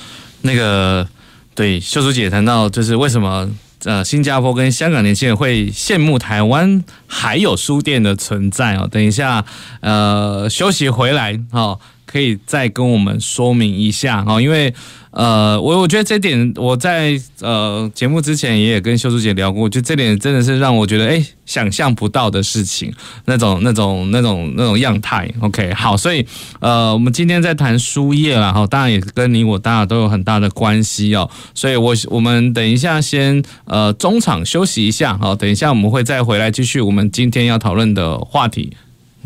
[0.43, 1.07] 那个
[1.55, 3.49] 对秀珠姐谈到就是为什么。
[3.85, 8.89] 呃，新加坡跟香港年轻人会羡慕台湾还有书店的存在哦。
[8.91, 9.45] 等一下，
[9.81, 11.79] 呃，休息回来哦，
[12.11, 14.75] 可以再跟我们说明一下哦，因为。
[15.11, 22.93] 呃，我我觉得这点我在呃节目之前也也跟秀珠姐聊过，就这点真的是让我觉得哎、想象不到的事情，
[23.25, 25.29] 那种那种那种那种样态。
[25.41, 26.25] OK，好，所以
[26.61, 31.29] 呃我们今天在谈书业啦，哈，当然也跟你我大家都有很大的关系哦。
[31.55, 38.77] 所以我我们等一下先呃中场休息一下，好，等一下我们会再回来继续我们今天要讨论的话题。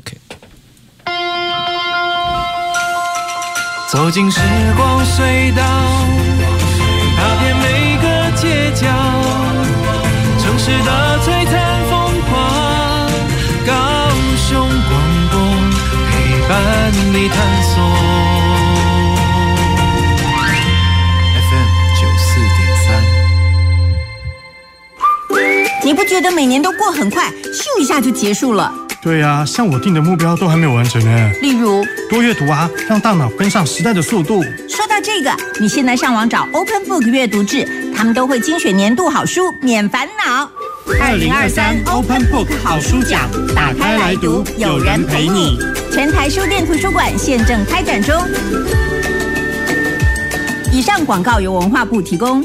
[0.01, 0.17] OK。
[3.93, 4.41] 走进时
[4.75, 5.63] 光隧道，
[7.15, 8.89] 踏遍每个街角，
[10.39, 11.55] 城市的璀璨
[11.91, 12.41] 风光，
[13.67, 14.09] 高
[14.49, 14.99] 雄广
[15.31, 15.37] 播
[16.09, 16.11] 陪
[16.49, 16.51] 伴
[17.13, 17.75] 你探索。
[21.51, 21.69] FM
[22.01, 22.89] 九四点三，
[25.85, 28.73] 你不觉得每年都过很快，咻一下就结束了？
[29.03, 31.31] 对啊，像我定的目标都还没有完成呢。
[31.43, 34.41] 例如，多阅读啊，让大脑跟上时代的速度。
[34.69, 40.49] 说到这个，你现在上网找 Open Book 阅读志，他们都会精选年度好书，免烦恼。
[41.01, 45.59] 二零二三 Open Book 好书奖，打开来读，有人陪你。
[45.93, 48.15] 全台书店图书馆现正开展中。
[50.73, 52.45] 以上广告由文化部提供。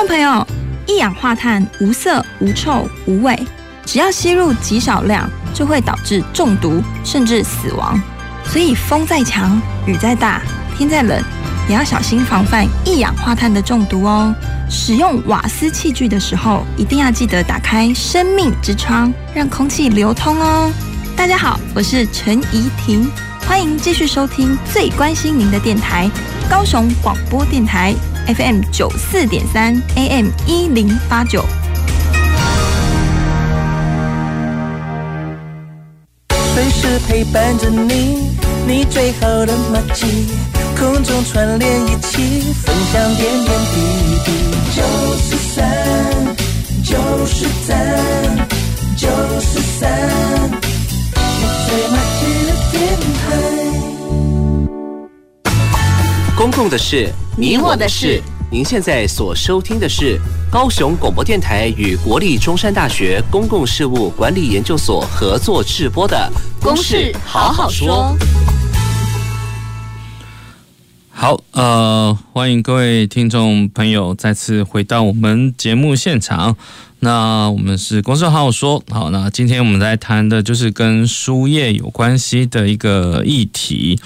[0.00, 0.46] 众朋友，
[0.86, 3.38] 一氧化碳无色、无臭、无味，
[3.84, 8.00] 只要吸入极少量，就会导致中毒甚至死亡。
[8.46, 10.40] 所以风再强、雨再大、
[10.74, 11.22] 天再冷，
[11.68, 14.34] 也要小心防范一氧化碳的中毒哦。
[14.70, 20.72] 使用瓦斯器具的时候，一定要记得打开生命之窗，让空气流通哦。
[21.14, 23.06] 大家好，我是陈怡婷。
[23.46, 26.10] 欢迎继续收听最关心您的电台——
[26.48, 27.94] 高雄广播电台
[28.26, 31.44] FM 九四点三 AM 一零八九。
[36.54, 40.26] 随时陪伴着你，你最好的默契，
[40.78, 43.80] 空中串联一起，分享点点滴
[44.24, 44.30] 滴。
[44.76, 44.82] 九
[45.16, 45.64] 四三，
[46.84, 48.48] 九四三，
[48.96, 49.08] 九
[49.40, 50.60] 四三。
[56.36, 58.22] 公共的事，你我的事。
[58.50, 60.20] 您现在所收听的是
[60.52, 66.30] 高雄广播电台与国立中山大学公共事务管理研究所合作制播的
[66.62, 68.14] 《公事好好说》。
[71.08, 76.58] 好，呃，欢迎各位听众朋友再次回到我们节目现场。
[77.00, 83.98] 那我们是公事好好说，好，那今天我们在谈的就是跟书业有关系的一个议题。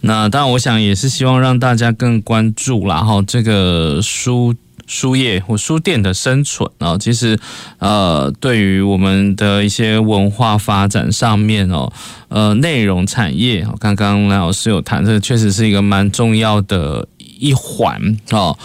[0.00, 4.54] 那当然，我想也是希望让大家更关注啦，哈，这个书
[4.86, 7.38] 书业或书店的生存啊，其实
[7.78, 11.92] 呃，对于我们的一些文化发展上面哦，
[12.28, 17.06] 呃，内容产业，刚刚赖老师有谈，这确实是一个蛮重要的
[17.38, 18.58] 一环哦。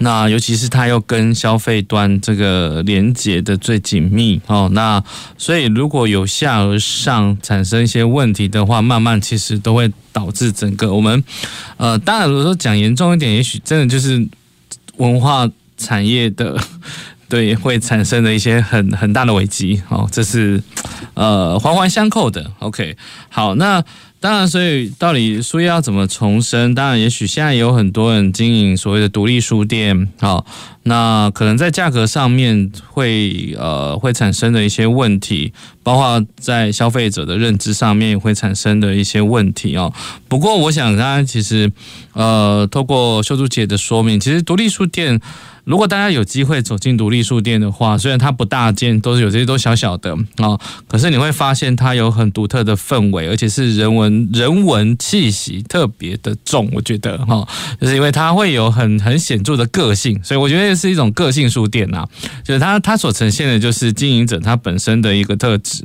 [0.00, 5.02] 那尤其是它又跟消费端这个连接的最紧密哦，那
[5.36, 11.24] 所以如果由下而上产生一些问题的话，慢慢其实都会导致整个我们
[11.78, 14.24] 呃，当然如果说讲严重一点，也许真的就是
[14.98, 16.56] 文化产业的
[17.28, 20.62] 对会产生的一些很很大的危机哦，这是
[21.14, 22.48] 呃环环相扣的。
[22.60, 22.96] OK，
[23.28, 23.84] 好，那。
[24.20, 26.74] 当然，所以到底书业要怎么重生？
[26.74, 30.44] 当然，也许现在有很多人经营所谓的独立书店，好，
[30.82, 35.52] 那可能在价格上面会呃会产生的一些问题，
[35.88, 39.90] 包括在消费者的认知上面也会产生的一些问题哦。
[40.28, 41.72] 不过，我想大家其实
[42.12, 45.18] 呃，透过秀珠姐的说明，其实独立书店。
[45.64, 56.70] 如果大家有机会走进独立书店的话，虽然它不大间，都是有这些都小小的啊，可是你会发现它有很独特的氛围，而且是人文 人文气息特别的重。
[56.72, 57.46] 我觉得哈，
[57.78, 62.06] 就是因为它会有很很显著的个性，所以我觉得是一种个性书店呐。
[62.42, 65.77] 就是它它所呈现的就是经营者他本身的一个特质。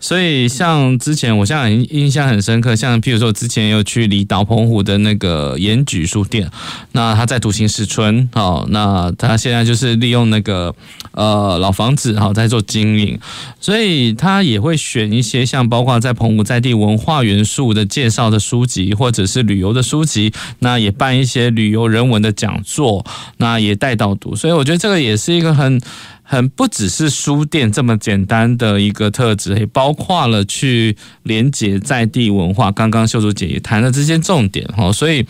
[0.00, 6.50] 所以像之前我现在印象很深刻，像譬如说之前有去离岛澎湖的那个盐举书店，
[6.92, 9.12] 那他在独行十村哦，那。
[9.18, 10.72] 他现在就是利用那个
[11.10, 13.18] 呃老房子好，在做经营，
[13.60, 23.04] 所以他也会选一些像包括在澎湖在地文化元素的介绍的书籍，或者是旅游的书籍，那也办一些旅游人文的讲座，
[23.38, 25.80] 那也带导读，所以我觉得这个也是一个很。
[26.28, 32.72] 很不只是书店这么简单的一个特质，也包括了去连接在地文化。
[32.72, 35.24] 刚刚秀珠姐也谈了这些重点哈，所以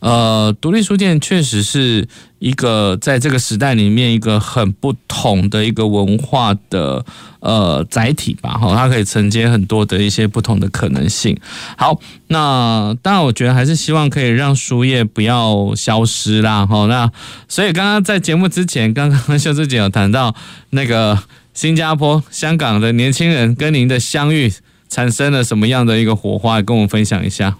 [0.00, 2.08] 呃，独立书店确实是
[2.38, 7.04] 一个在这个时代里面一个很不同的一个文化的。
[7.40, 11.38] 呃，载体吧，哈，它可以承接很多的一些不同的可能性。
[11.76, 11.96] 好，
[12.26, 16.86] 那当然，我觉得还是希望可以让书业不要消失啦，哈。
[16.86, 17.08] 那
[17.46, 20.34] 所以刚刚在节目之前，刚刚秀芝姐有谈到
[20.70, 21.16] 那个
[21.54, 24.52] 新加坡、香港的年轻人跟您的相遇，
[24.88, 27.56] 产生了什么样的一个火花，跟我们分享一下。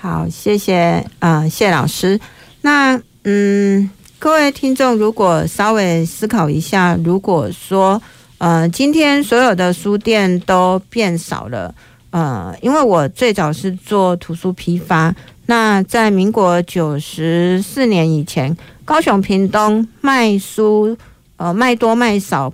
[0.00, 2.18] 好，谢谢啊、呃，谢老师。
[2.62, 8.00] 那嗯，各位听众，如果稍微思考一下，如果说。
[8.38, 11.74] 呃，今天所有的书店都变少了。
[12.10, 20.94] 呃，因为我最早是做图书批发，那在民国九十四年以前，高雄屏东卖书，
[21.38, 22.52] 呃，卖多卖少，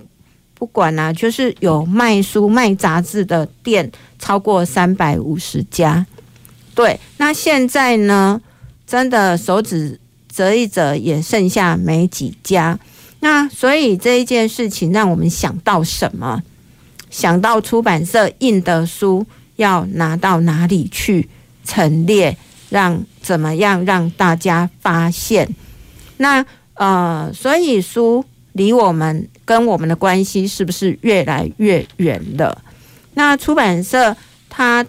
[0.53, 6.05] 不管啊，就是有卖书卖杂志的店超过三百五十家。
[6.73, 8.41] 对，那现在呢，
[8.87, 9.99] 真的手指
[10.33, 12.79] 折一折，也剩下没几家。
[13.19, 16.41] 那所以这一件事情让我们想到什么？
[17.09, 19.25] 想到出版社印的书
[19.57, 21.29] 要拿到哪里去
[21.63, 22.35] 陈列，
[22.69, 25.47] 让怎么样让大家发现？
[26.17, 26.43] 那
[26.73, 32.63] 呃，所以书离我们跟我们的关系是不是越来越远了？
[33.13, 34.17] 那出版社
[34.49, 34.83] 它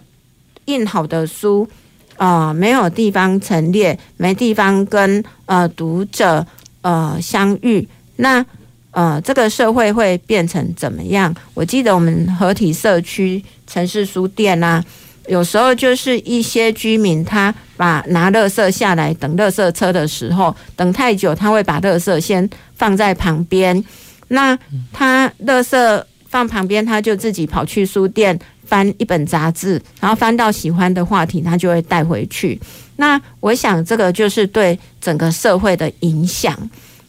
[0.65, 1.69] 印好的书，
[2.17, 6.45] 呃，没有地方陈列，没地方跟呃读者
[6.81, 7.87] 呃相遇。
[8.17, 8.45] 那
[8.91, 11.35] 呃，这个社会会变成怎么样？
[11.53, 14.81] 我记得我们合体社区城市书店啊，
[15.27, 23.83] 有时候就是一些居民他把拿垃圾下来等垃圾车的时候，等太久，他会把垃圾先放在旁边。
[24.29, 24.57] 那
[24.93, 32.59] 他垃圾放旁边，他就自己跑去书店翻一本杂志，然后翻到喜欢的话题，他就会带回去。
[32.97, 36.57] 那我想，这个就是对整个社会的影响。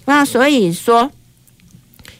[0.05, 1.11] 那所以说，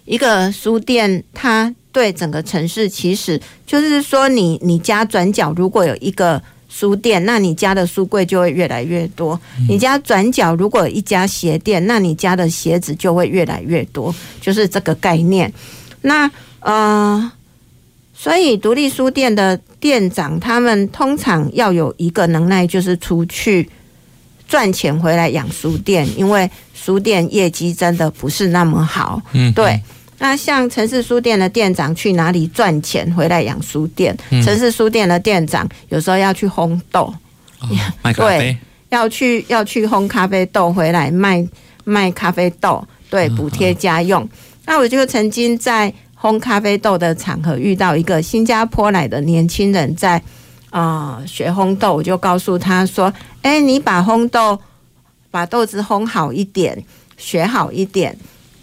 [0.05, 9.37] 一个书店，它对整个城市，其实就是说你，你你家转角如果有一个书店，那你家的书柜就会越来越多；
[9.69, 15.53] 你家转角如果有一家鞋店，那你家的鞋子就会越来越多，就是这个概念。
[16.03, 16.31] 那
[16.61, 17.33] 呃。
[18.19, 23.69] 所以，独立书店的店长，他们通常要有一个能耐，就是出去
[24.49, 29.21] 赚钱回来养书店，因为书店业绩真的不是那么好。
[29.33, 29.79] 嗯，对。
[30.19, 34.17] 那像城市书店的店长去哪里赚钱回来养书店？
[34.31, 37.15] 嗯、城市书店的店长有时候要去烘豆，
[38.17, 38.57] 对，
[38.89, 41.47] 要去要去烘咖啡豆回来卖
[41.85, 44.23] 卖咖啡豆，对，补贴家用。
[44.23, 44.29] 嗯、
[44.65, 45.93] 那我就曾经在。
[46.19, 50.21] 烘咖啡豆的场合遇到一个新加坡来的年轻人在
[50.71, 53.13] 啊、学烘豆，我就告诉他说
[53.43, 54.59] ：“哎、你把烘豆
[55.31, 56.85] 把豆子烘好一点，
[57.17, 58.15] 学好一点，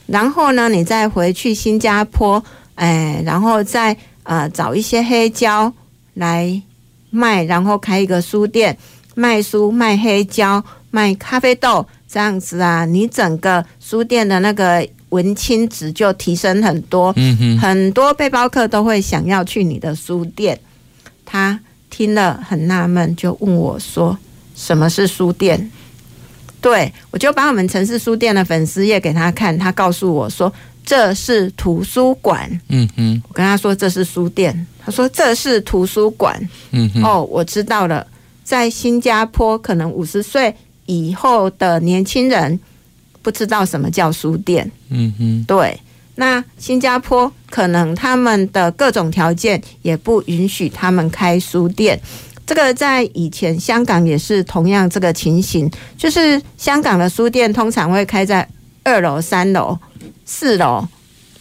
[0.05, 2.43] 然后呢，你再回去新加坡，
[2.75, 5.71] 哎、然后再呃找一些黑胶
[6.15, 6.61] 来
[7.09, 8.77] 卖，然后开一个书店，
[9.15, 20.59] 卖书卖黑胶卖咖啡豆，这样子啊，你整个书店的那个。”文青值就提升很多，嗯哼，很多背包客都会想要去你的书店。
[21.23, 21.59] 他
[21.91, 24.17] 听了很纳闷，就问我说
[24.57, 25.71] ：“什么是书店？”
[26.59, 30.51] 对，我就把我们城市书店的粉丝页给他看，他告诉我说
[30.83, 38.07] ：“这是图书馆。”嗯哼，我跟他说：“这是书店。”他说：“这是图书馆。”嗯哼，哦，我知道了，
[38.43, 40.55] 在新加坡，可能五十岁
[40.87, 42.59] 以后的年轻人。
[43.23, 45.79] 不知道什么叫书店，嗯哼，对。
[46.15, 51.99] 那新加坡可能他们的各种条件也不允许他们开书店。
[52.45, 55.67] 这个在以前香港也是同样这个情形，
[55.97, 58.47] 就是香港的书店通常会开在
[58.83, 59.75] 二楼、三楼、
[60.23, 60.87] 四楼。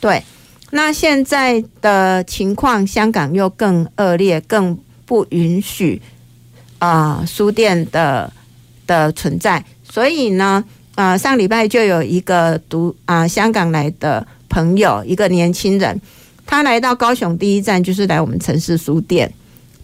[0.01, 0.22] 对，
[0.70, 6.01] 那现在的情况，香港又更恶劣，更不允许
[6.78, 8.33] 啊、呃、书店的
[8.87, 9.62] 的存在。
[9.83, 10.64] 所以呢。
[10.95, 16.01] 啊、上礼拜就有一个读啊、香港来的朋友，一个年轻人，
[16.45, 19.32] 他来到高雄第一站就是来我们城市书店，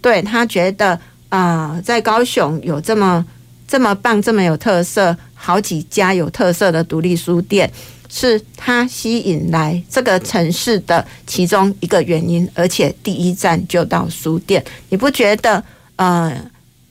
[0.01, 0.99] 对，他觉得
[1.29, 3.25] 啊、在高雄有这么
[3.67, 7.71] 这么棒、这么有特色，好几家有特色的独立书店，
[8.09, 15.63] 是他吸引来这个城市的其中一个原因，而且第一站就到书店，你不觉得？
[15.95, 16.33] 呃，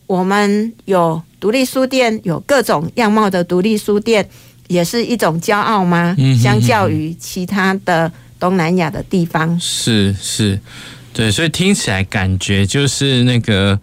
[0.09, 1.23] 我们有。
[1.41, 4.29] 独立书店有各种样貌的独立书店，
[4.67, 6.13] 也是一种骄傲吗？
[6.19, 10.61] 嗯哼哼，相较于其他的东南亚的地方，是是，
[11.13, 13.79] 对，所以听起来感觉就是那个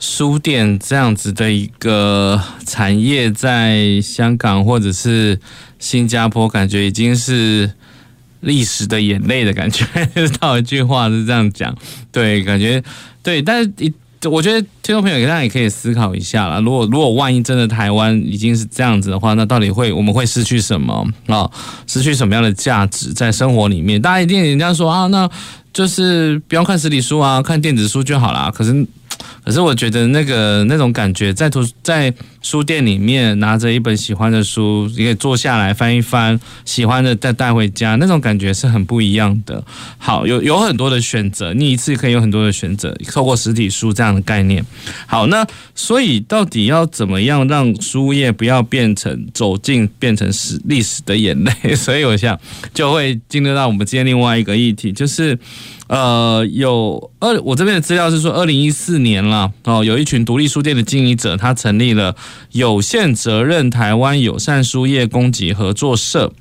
[0.00, 5.38] 书店这样子的一个产业，在香港或者是
[5.78, 7.70] 新加坡，感觉已经是
[8.40, 9.84] 历史的眼泪的感觉。
[10.40, 11.76] 套一句话是这样讲，
[12.10, 12.82] 对，感觉
[13.22, 13.92] 对，但是一。
[14.28, 16.60] 我觉得听众朋友大家也可以思考一下啦。
[16.60, 21.50] 如果如果万一真的台湾已经是这样子的话，那到底会我们会失去什么啊？
[21.86, 24.00] 失去什么样的价值在生活里面？
[24.00, 25.28] 大家一定人家说啊，那
[25.72, 28.50] 就是不要看实体书啊，看电子书就好啦。
[28.54, 28.86] 可是。
[29.44, 32.12] 可是我觉得那个那种感觉，在图在
[32.42, 39.62] 书店里面拿着一本喜欢的书，也可以坐下来翻一翻，喜欢的再带回家，那种感觉是很不一样的。
[39.98, 44.64] 好，有有很多的选择，你一次可以有很多的选择，透过实体书这样的概念。
[45.06, 51.52] 好，那所以到底要怎么样让书业不要变成走进变成史历史的眼泪？
[51.76, 52.38] 所以我想
[52.72, 55.38] 就会进入到我们今天另外一个议题，就是。
[55.86, 62.16] 呃，有二，我这边的资料是说，二零一四年了哦，有一群独立书店的经营者，他成立了
[62.52, 66.32] 有限责任台湾友善书业供给合作社。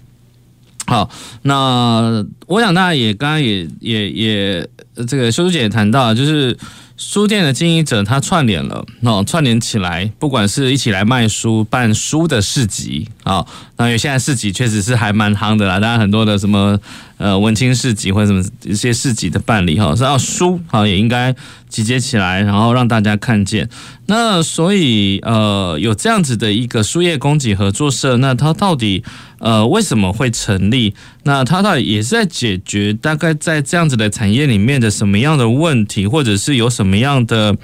[0.85, 1.09] 好，
[1.41, 4.69] 那我想大家也刚刚也也也，
[5.07, 6.57] 这个秀珠姐也谈到，就是。
[6.95, 13.45] 书店的经营者他串联了哦，串联起来，不管是一起来卖书、办书的市集啊，
[13.77, 16.79] 那因为现在市集确实是还蛮夯的啦，当然很多的什么
[17.17, 21.35] 呃文青市集或者什么一些市集的办理哈，是要书啊也应该
[21.67, 23.67] 集结起来，然后让大家看见。
[24.05, 29.03] 那所以呃有这样子的一个书业供给合作社，那它到底
[29.43, 30.95] 呃为什么会成立？
[31.23, 37.57] 那它到底也是在解决大概在这样子的产业里面的什么样的问题，或者是有什么样的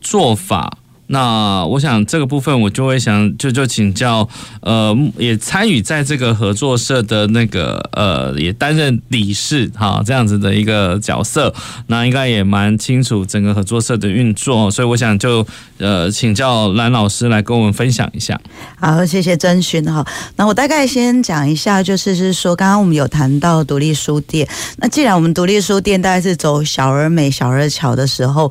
[0.00, 4.26] 做法那我想这个部分我就会想就就请教，
[4.62, 11.54] 呃，也参与在这个合作社的那个呃，也担任理事哈这样子的一个角色，
[11.88, 15.46] 那应该也蛮清楚整个合作社的运作，所以我想就
[15.78, 18.40] 呃请教蓝老师来跟我们分享一下。
[18.80, 20.06] 好，谢谢征询哈。
[20.36, 24.48] 那我大概先讲一下，就是是说刚刚我们有谈到独立书店，
[24.78, 28.50] 那既然我们独立书店大概是走小而美、小而巧的时候。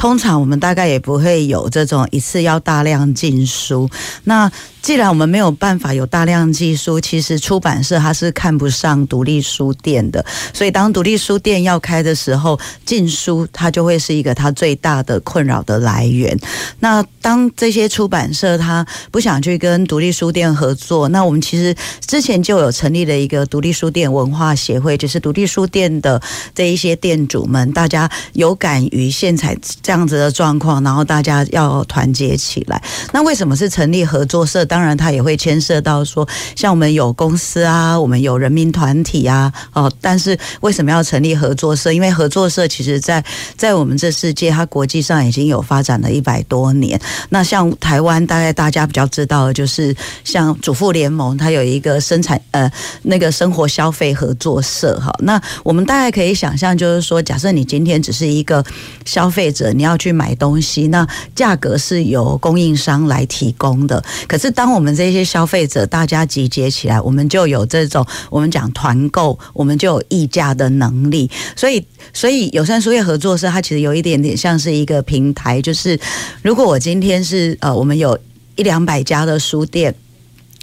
[0.00, 3.86] 通常我们大概也不会有这种一次要大量进书。
[4.24, 10.24] 那既然我们没有办法有大量寄书，其实出版社它是看不上独立书店的。
[10.54, 16.34] 所以当独立书店要开的时候，进书它就会是一个它最大的困扰的来源。
[16.78, 21.76] 那当这些出版社它不想去跟独立书店合作，那我们其实
[22.06, 26.18] 之前就有成立了一个独立书店文化协会，就是独立书店的
[26.54, 29.54] 这一些店主们，大家有感于现在
[29.90, 32.80] 这样子的状况，然后大家要团结起来。
[33.12, 34.64] 那为什么是成立合作社？
[34.64, 41.92] 当然，它也会牵涉到说，像我们有公司啊，我们有人民团体啊，哦，但是为什么要成立合作社？
[41.92, 43.24] 因为合作社其实在
[43.56, 46.96] 在我们这世界，它国际上已经有发展了一百多年。
[47.30, 52.70] 那像台湾，大概大家比较知道的就是像主妇联盟，它有一个生产呃
[53.02, 55.12] 那个生活消费合作社哈。
[55.18, 58.64] 那我们大概可以想象，就是说，假设你今天只是一个
[59.04, 64.50] 消费者，你要去买东西，那价格是由供应商来提供的，可是。
[64.50, 71.30] 当我们这些消费者大家集结起来，我们就有这种我们讲团购，我们就有议价的能力。
[71.56, 75.98] 所以，所以友善书业合作社它其实有一点点像是一个平台，就是
[76.42, 78.18] 如果我今天是呃，我们有
[78.56, 79.94] 一两百家的书店。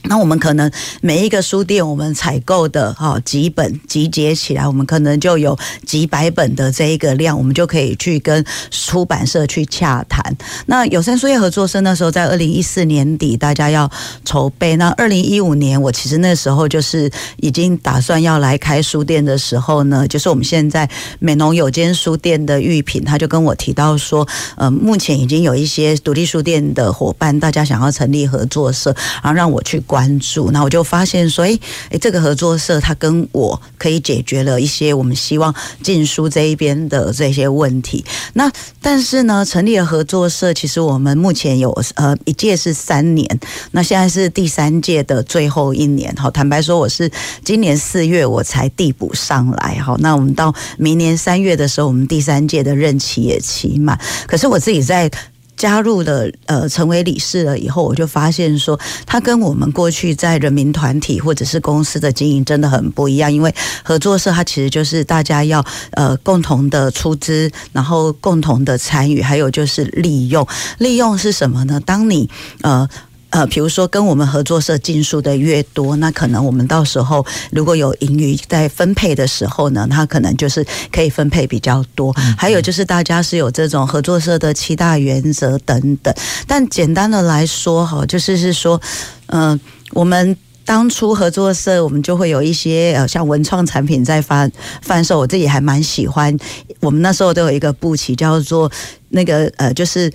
[0.04, 0.72] 那我们可能
[1.02, 10.34] 每一个书店，我们采购的哈几本集结起来，我们可能就有几百本的这一个量，我们就可以去跟出版社去洽谈。
[10.68, 13.90] 那友善书业合作社那时候在二零一四年底，大家要
[14.24, 14.78] 筹备。
[14.78, 20.90] 那二零一五年，我其实那时候就是已经打算要来开书店的时候呢，就是我们现在
[21.20, 24.26] 美浓有间书店的玉品，他就跟我提到说，
[24.56, 31.58] 呃，目前已经有一些独立书店的伙伴，大家想要成立合作社，然后让我去关注，那我就发现说，哎，
[31.90, 38.06] 哎，这个合作社它跟我可以解决了一些我们希望进书这一边的这些问题。
[38.34, 43.26] 那但是呢，成立了合作社，其实我们目前有呃一届是三年，
[43.72, 46.14] 那现在是第三届的最后一年。
[46.18, 47.10] 好，坦白说，我是
[47.44, 49.80] 今年四月我才递补上来。
[49.80, 53.98] 好，那我们到明年三月的时候，我们第三届的任期也期满。
[54.28, 55.10] 可是我自己在。
[55.58, 63.34] 加入了呃，成为理事了以后，我就发现说，他跟我们过去在人民团体或者是公司的经营真的很不一样。
[63.34, 63.54] 因为
[63.84, 70.48] 合作社它其实就是大家要呃共同的出资，然后共同的参与，还有就是利用。
[70.78, 71.82] 利用是什么呢？
[71.86, 72.30] 当你
[72.62, 72.88] 呃。
[73.30, 82.14] 呃，比如说跟我们合作社进数的越多，那可能我们到时候如果有盈余在分配的时候呢，它可能就是可以分配比较多。
[82.38, 86.14] 还有就是大家是有这种合作社的七大原则等等。
[86.48, 88.82] 但简单的来说哈，就是是说，
[89.26, 89.60] 嗯、呃，
[89.92, 94.50] 我们当初合作社我们就会有一些呃像文创产品在发
[94.82, 96.36] 贩售，我自己还蛮喜欢。
[96.80, 98.72] 我们那时候都有一个布旗叫做
[99.10, 100.10] 那个呃，就是。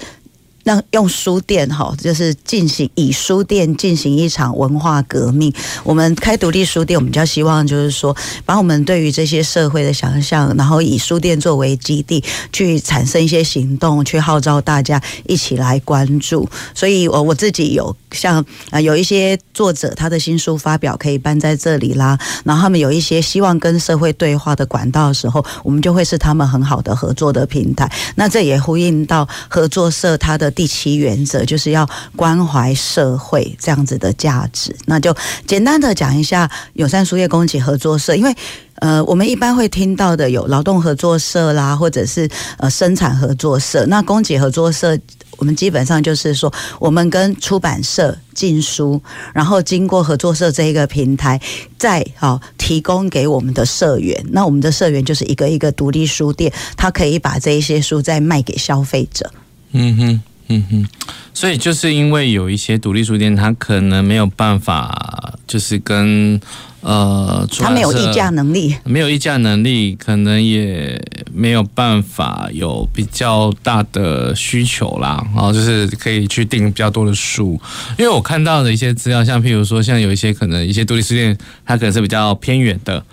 [0.64, 5.52] 那用书店哈，就是进行以书店进行一场文化革命。
[5.82, 16.48] 我们开独立书店，我们比较希望就是说，把我们对于这些社会的想象，然后以书店作为基地，去产生一些行动，去号召大家一起来关注。
[16.74, 22.16] 所以，我我自己有像啊，有一些作者他的新书发表可以办在这里啦。
[22.44, 27.90] 然后他们有一些希望跟社会对话的管道的时候，我们就会是他们很好的合作的平台。
[28.14, 30.51] 那这也呼应到合作社它的。
[30.52, 38.34] 第七原则就是要关怀社会这样子的价值，那就简单的讲一下友善书业供给合作社，因为
[38.76, 42.28] 呃，我们一般会听到的有劳动合作社啦，或者是
[42.58, 44.98] 呃生产合作社，那供给合作社，
[45.36, 49.00] 我们基本上就是说，我们跟出版社进书，
[49.32, 51.40] 然后经过合作社这一个平台，
[51.78, 59.30] 再好提供给我们的社员，那我们的社员就是一个一个独立书店，他可以把这一些书再卖给消费者。
[59.70, 60.22] 嗯哼。
[60.56, 60.86] 嗯哼，
[61.32, 66.40] 所以就是因为有一些独立书店，它可能没有办法，就是跟
[66.80, 71.00] 呃，他没有议价能力，没有议价能力，可能也
[71.32, 75.24] 没有办法有比较大的需求啦。
[75.32, 77.60] 然后就是可以去订比较多的书，
[77.96, 83.04] 因为我看到的一些资料，像譬如说，像有一些可能一些独立书店，它可能是比较偏远的。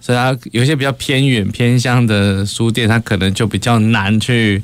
[0.00, 4.62] 所以它有一些比较偏远偏乡的书店，它可能就比较难去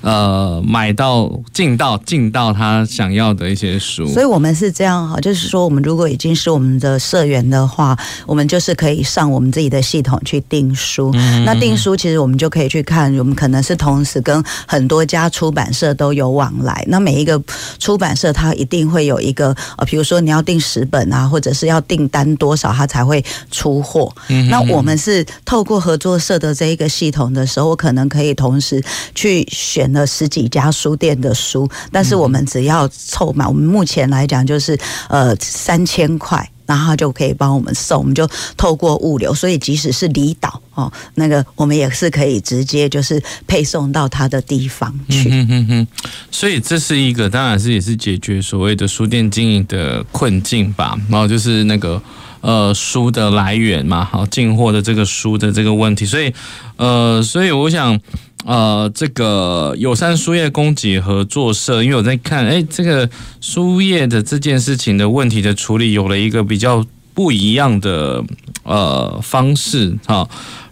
[0.00, 4.06] 呃买到进到进到他想要的一些书。
[4.08, 11.10] 所以我们是这样哈，就是说我们如果已经是我们的社员的话，我们就是可以上我们自己的系统去订书。
[11.14, 16.84] 嗯、那订书其实我们就可以去看，我们可能是同时跟很多家出版社都有往来。
[16.88, 17.40] 那每一个
[17.78, 24.12] 出版社它一定会有一个呃，比如说你要订十本啊，或者是要订单多少，它才会出货。
[24.28, 28.82] 嗯，那我们是透过合作社的这一个系统的时候，我可能可以同时
[29.14, 45.28] 去选了十几家书店的书，但是我们只要凑满，我们目前来讲就是呃三千块，然后就可以帮我们送，我们就透过物流，所以即使是离岛哦，那个我们也是可以直接就是配送到他的地方去。
[45.30, 45.86] 嗯哼哼，
[46.30, 50.98] 所以这是一个，当然是也是解决所谓的书店经营的困境吧。
[51.08, 52.00] 然后就是那个。
[52.40, 56.32] 呃，书的来源嘛，好，进货的这个书的这个问题，所以，
[56.76, 58.00] 呃，所以我想，
[58.46, 63.08] 呃，这个友善书业供给合作社，因为我在看，哎，这个
[63.42, 66.82] 书业的这件事情的问题的处理，有了一个比较
[67.12, 68.24] 不一样的
[68.62, 70.26] 呃方式，哈，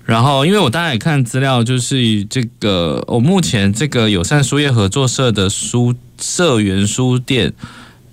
[0.07, 7.53] 然后，因为我大概也看资料，就是这个，我目前这个友善书业合作社的书社员书店。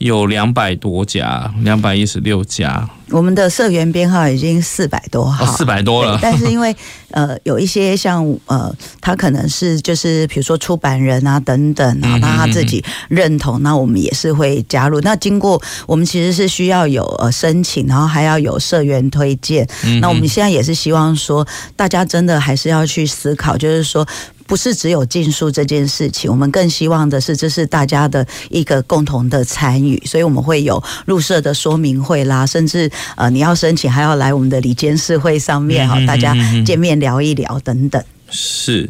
[0.05, 2.87] 有两百多家，两百一十六家。
[3.09, 6.19] 我们的社员编号已经四百多号，四百多了。
[6.21, 6.75] 但是因为
[7.09, 14.99] 呃，有一些像呃，他可能是就是比如说出版人啊等等啊，那他自己认同，那我们也是会加入。
[15.01, 19.67] 那经过我们其实是需要有呃申请，然后还要有社员推荐。
[20.01, 24.05] 那我们现在也是希望说，大家真的还是要去思考，就是说。
[24.47, 38.03] 不是只有禁书这件事情，我们更希望的是，这是大家的一个共同的参与，所以我们会有入社的说明会啦，甚至呃，你要申请还要来我们的里监事会上面哈，大家见面聊一聊等等。
[38.29, 38.89] 是，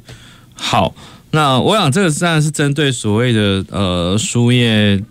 [0.53, 0.93] 好，
[1.31, 5.01] 那我想这个当然是针对所谓的呃书业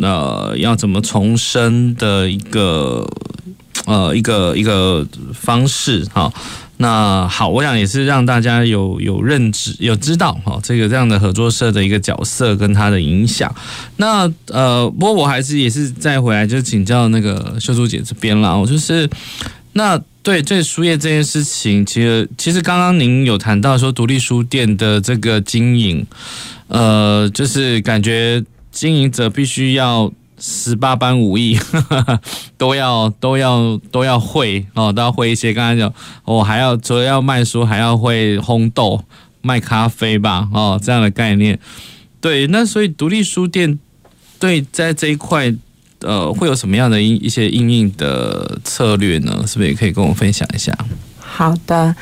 [0.00, 3.06] 呃要怎么重生的一个
[3.86, 6.32] 呃一个一个方式哈。
[6.76, 13.54] 那好，我想也是让大家有有认知、有知道哈，这个这样的合作社的一个角色跟它的影响。
[13.98, 18.56] 那呃，不过我还是也是再回来就请教那个秀珠姐这边啦。
[18.56, 19.08] 我就是
[19.74, 26.04] 那对这书业这件事情，其实其实刚刚您有谈到说独立书店的这个经营，
[26.66, 30.12] 呃，就是感觉经营者必须要。
[30.38, 31.58] 十八般武艺
[32.58, 35.52] 都要都要都要会哦，都要会一些。
[35.52, 35.92] 刚才讲，
[36.24, 39.02] 我还要除了要卖书，还要会烘豆、
[39.42, 40.48] 卖咖啡吧？
[40.52, 41.58] 哦，这样的概念。
[42.20, 43.78] 对，那所以独立书店
[44.38, 45.54] 对在这一块
[46.00, 49.44] 呃，会有什么样的一一些应应的策略呢？
[49.46, 50.76] 是不是也可以跟我分享一下？
[51.18, 51.94] 好的，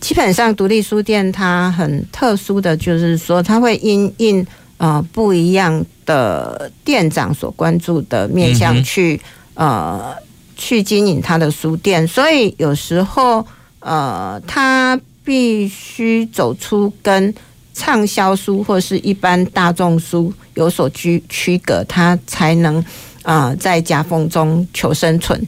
[0.00, 4.46] 基本上独立书店它很特殊的就是说，它会因应。
[4.78, 9.18] 呃，不一样的店长所关注的面向去、
[9.54, 10.16] 嗯、呃
[10.54, 13.46] 去经营他的书店，所以有时候
[13.80, 17.34] 呃，他必须走出跟
[17.72, 22.76] 畅销书或是一般大众书有所区区隔，他才能
[23.22, 25.40] 啊、呃、在夹缝中求生存。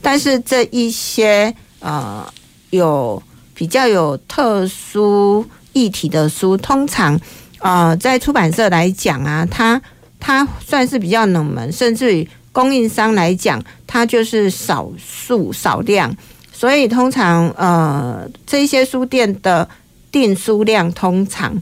[0.00, 2.26] 但是这一些呃
[2.70, 3.22] 有
[3.54, 7.20] 比较有特殊议题的书，通常。
[7.62, 9.80] 呃，在出版社来讲啊，它
[10.18, 16.14] 它算是比较冷门，甚至于供应商来讲，它就是少数少量，
[16.52, 19.68] 所以通常呃这些书店的
[20.10, 21.56] 订书量通常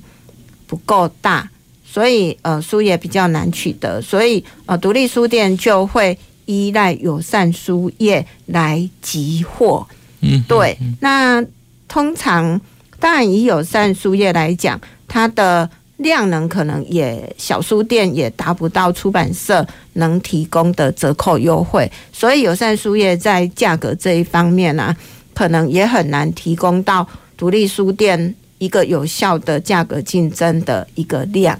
[0.67, 1.49] 不够大，
[1.85, 9.87] 所以呃书也比较难取得，所以呃独立书店就会依赖友善书业来集货。
[10.23, 11.45] 嗯，对，那
[11.87, 12.61] 通常
[12.99, 15.69] 当然以友善书业来讲，它的
[16.01, 24.97] 量能可能也小书店也达不到出版社能提供的折扣优惠，所以友善书业在价格这一方面呢、
[25.35, 31.59] 可能也很难提供到独立书店一个有效的价格竞争的一个量。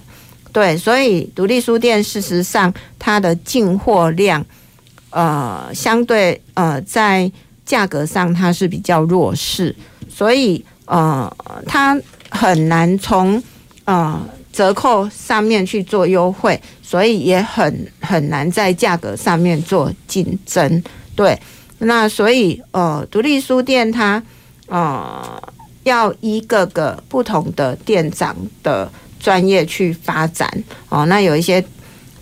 [0.51, 4.43] 对，所以独立书店事实上它的进货量，
[5.11, 7.31] 呃，相对呃在
[7.63, 9.75] 价格上它是比较弱势，
[10.09, 11.31] 所以呃，
[11.67, 11.95] 它
[12.31, 13.41] 很难从。
[13.85, 14.19] 呃，
[14.53, 20.83] 折扣上面去做优惠，所以也很很难在价格上面做竞争。
[21.15, 21.37] 对，
[21.79, 24.21] 那所以呃，独立书店它
[24.67, 25.41] 呃
[25.83, 30.49] 要依各个不同的店长的专业去发展
[30.89, 31.05] 哦。
[31.07, 31.63] 那有一些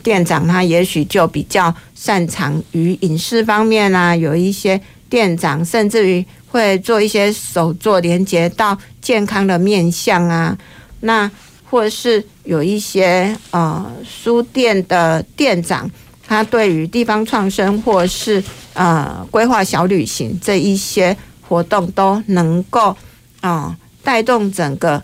[0.02, 4.80] 店长他也许就比较擅长于影视方面啊，有一些
[5.10, 10.58] 店长，甚至于会做一些手作，连接到健康的面向啊。
[11.02, 11.30] 那
[11.70, 15.90] 或者是有一些呃书店的店长，
[16.26, 18.44] 他对于地方创生或是
[18.74, 21.16] 呃规划小旅行这一些
[21.48, 22.96] 活动，都能够
[23.42, 25.02] 啊带动整个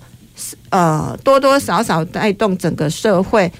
[0.69, 3.51] 呃多多少少带动整个社会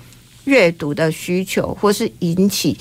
[0.46, 2.76] 阅读的需求，或是引起。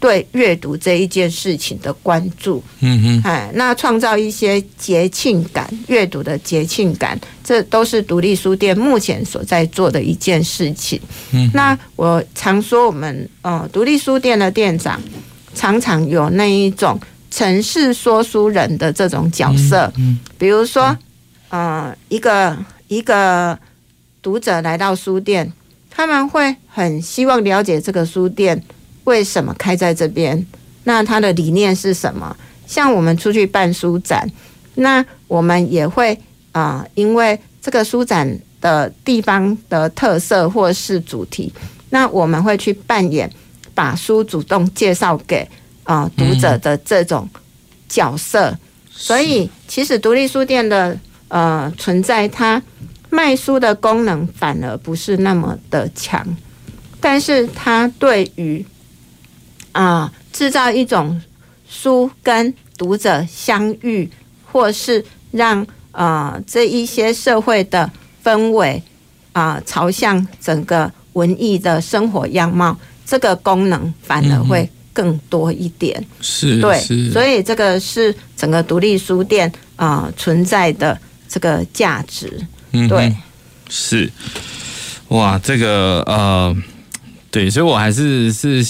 [0.00, 11.00] 对阅读这一件事情的关注，嗯哼，哎，那创造一些节庆感，阅读的节庆感，这都是独立书店目前所在做的一件事情。
[11.32, 15.00] 嗯，那我常说，我们呃独立书店的店长
[15.54, 20.96] 常常有那一种城市说书人的这种角色，嗯，比如说，
[21.48, 23.58] 呃，一个一个
[24.22, 25.52] 读者来到书店，
[25.90, 28.62] 他们会很希望了解这个书店。
[29.08, 30.46] 为什么开在这边？
[30.84, 32.36] 那它的理念是什么？
[32.66, 34.30] 像我们出去办书展，
[34.74, 36.12] 那我们也会
[36.52, 41.50] 啊、呃，因为这个书展的地方的特色或是主题，
[41.88, 43.30] 那我们会去扮演
[43.74, 45.40] 把书主动介绍给
[45.84, 47.26] 啊、呃、读者的这种
[47.88, 48.50] 角色。
[48.50, 48.58] 嗯、
[48.90, 50.94] 所以，其实独立书店的
[51.28, 52.62] 呃存在，它
[53.08, 56.26] 卖书的功能反而不是那么的强，
[57.00, 58.62] 但是它对于
[59.78, 61.22] 啊，制造一种
[61.70, 64.10] 书跟读者相遇，
[64.44, 67.88] 或是让啊这一些社会的
[68.24, 68.82] 氛围
[69.32, 72.76] 啊朝向整个文艺的生活样貌，
[73.06, 76.04] 这个功能反而会更多一点。
[76.20, 76.80] 是，对，
[77.12, 80.98] 所以这个是整个独立书店啊存在的
[81.28, 82.44] 这个价值。
[82.72, 83.14] 嗯对，
[83.68, 84.10] 是，
[85.10, 86.56] 哇，这个呃，
[87.30, 88.66] 对，所以我还是是。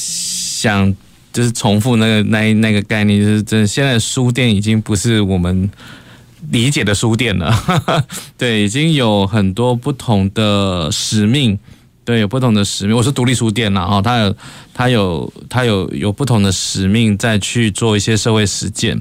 [0.61, 0.93] 想
[1.33, 5.71] 就是重复那个那那个概念，就是真，现在书店已经不是我们
[6.51, 7.55] 理解的书店了，
[8.37, 11.57] 对，已经有很多不同的使命，
[12.05, 12.97] 对，有不同的使命。
[12.97, 14.37] 我是独立书店了哈，它有
[14.75, 19.01] 它有它有有不同的使命，再去做一些社会实践，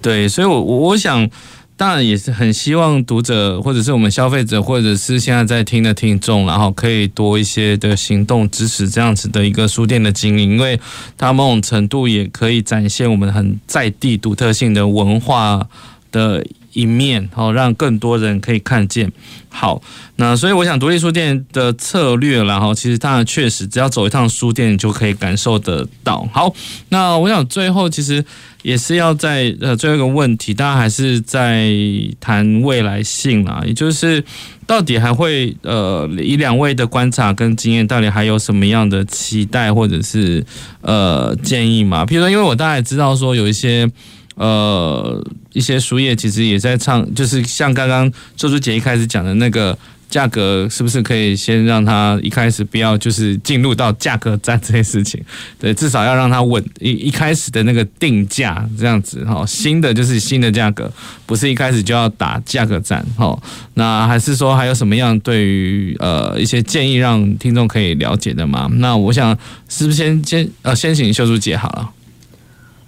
[0.00, 1.28] 对，所以我我想。
[1.76, 10.80] 当然也是很希望读者，或者是我们消费者，或者是现在在听的听众，然后可以多一些的行动支持这样子的一个书店的经营，因为
[11.18, 15.68] 它某种程度也可以展现我们很在地独特性的文化
[16.10, 16.42] 的
[16.76, 19.10] 一面，好让更多人可以看见。
[19.48, 19.80] 好，
[20.16, 26.28] 那所以我想独立书店的策略，然后其实当然确实只要走一趟书店，就可以感受得到。
[26.30, 26.54] 好，
[26.90, 28.24] 那我想最后其实。
[28.62, 31.72] 也是要在呃最后一个问题，大家还是在
[32.18, 34.24] 谈未来性啦，也就是
[34.66, 40.44] 到底还会呃以两位的观察跟经验，到底还有什么样的期待或者是
[40.80, 42.04] 呃建议嘛？
[42.04, 43.88] 比如说，因为我大概知道说有一些
[44.36, 45.22] 呃
[45.52, 49.76] 一些书业其实也在唱，就是像刚刚秀珠姐一开始讲的那个。
[50.08, 55.20] 价格是不是可以先让他一开始不要就是进入到价格战这些事情？
[55.58, 59.44] 对，至少要让他稳一一开始的那个定价这样子哈。
[59.44, 60.90] 新的就是新的价格，
[61.26, 63.36] 不是一开始就要打价格战哈。
[63.74, 68.70] 那还是说还有什么样对于呃一些建议让听众可以了解的吗？
[68.74, 69.36] 那我想
[69.68, 71.90] 是不是先先呃先请秀珠姐好了。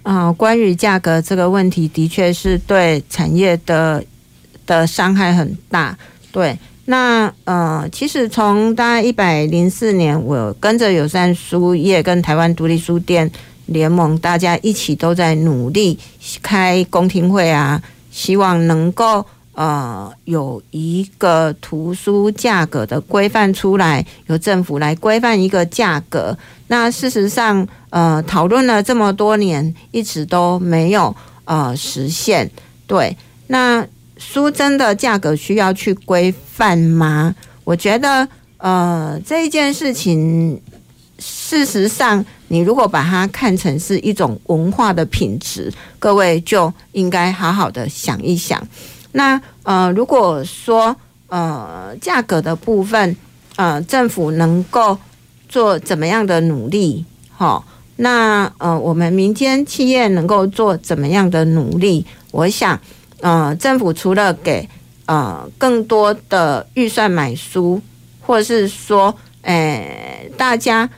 [0.03, 4.03] 啊、关于价格这个问题，的确是对产业的
[4.65, 5.97] 的伤害很大，
[6.31, 6.57] 对。
[6.85, 13.29] 那呃，其实从大概一百零四年，我跟着友善书业跟台湾独立书店
[13.67, 15.99] 联盟，大家一起都在努力
[16.41, 17.79] 开公听会啊，
[18.09, 19.23] 希望能够
[19.59, 26.37] 呃有一个图书价格的规范出来，由政府来规范一个价格。
[26.67, 32.49] 那事实上，呃，讨论了这么多年，一直都没有呃实现。
[32.87, 33.85] 对，那。
[34.21, 37.33] 书真的价格需要去规范吗？
[37.63, 40.61] 我觉得，呃，这一件事情，
[41.19, 48.61] 事实上，你如果把它看成是一种文化的品质，各位就应该好好的想一想。
[49.11, 50.95] 那呃，如果说
[51.27, 53.15] 呃价格的部分，
[53.55, 54.97] 呃，政府能够
[55.47, 57.05] 做怎么样的努力？
[57.29, 57.65] 好，
[57.97, 62.05] 那呃，我们民间企业能够做怎么样的努力？
[62.31, 62.79] 我想。
[63.21, 64.65] 呃，政府除了给
[65.05, 67.81] 呃更多的预算买书，
[68.21, 70.89] 或是说，诶、大家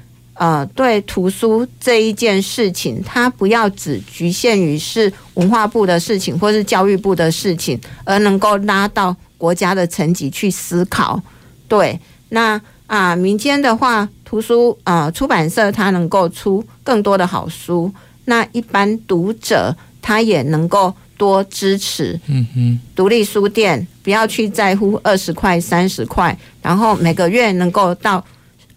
[0.41, 11.21] 呃对图书这一件事情，它不要只局限于是文化部的事情，或是教育部的事情，而能够拉到国家的层级去思考。
[11.67, 17.93] 对，那啊、呃，民间的话，图书啊、呃，出版社它能够出更多的好书，
[18.25, 19.75] 那一般读者。
[20.03, 22.19] 他也能够多支持。
[22.25, 28.25] 嗯哼，独立书店不要去在乎二十块、三十块，然后每个月能够到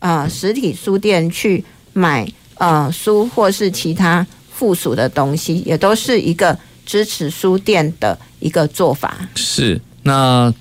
[0.04, 2.28] 呃实体书店去买
[2.58, 9.16] 呃书或是其他附属的东西，也都是一个支持书店的一个做法。
[9.34, 10.52] 是那。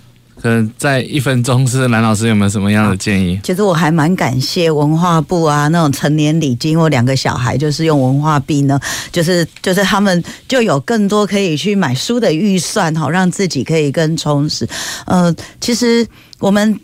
[0.42, 3.40] 可能在一分钟，是蓝老师有没有什么样的建议？
[3.44, 8.78] 其实我还蛮感谢文化部啊，那种成年礼金，我两个小孩就是用文化币呢，
[9.10, 14.68] 就是就是他们就有更多可以去买书的预算，好让自己可以更充实。
[15.06, 16.06] 呃，其实
[16.40, 16.78] 我们。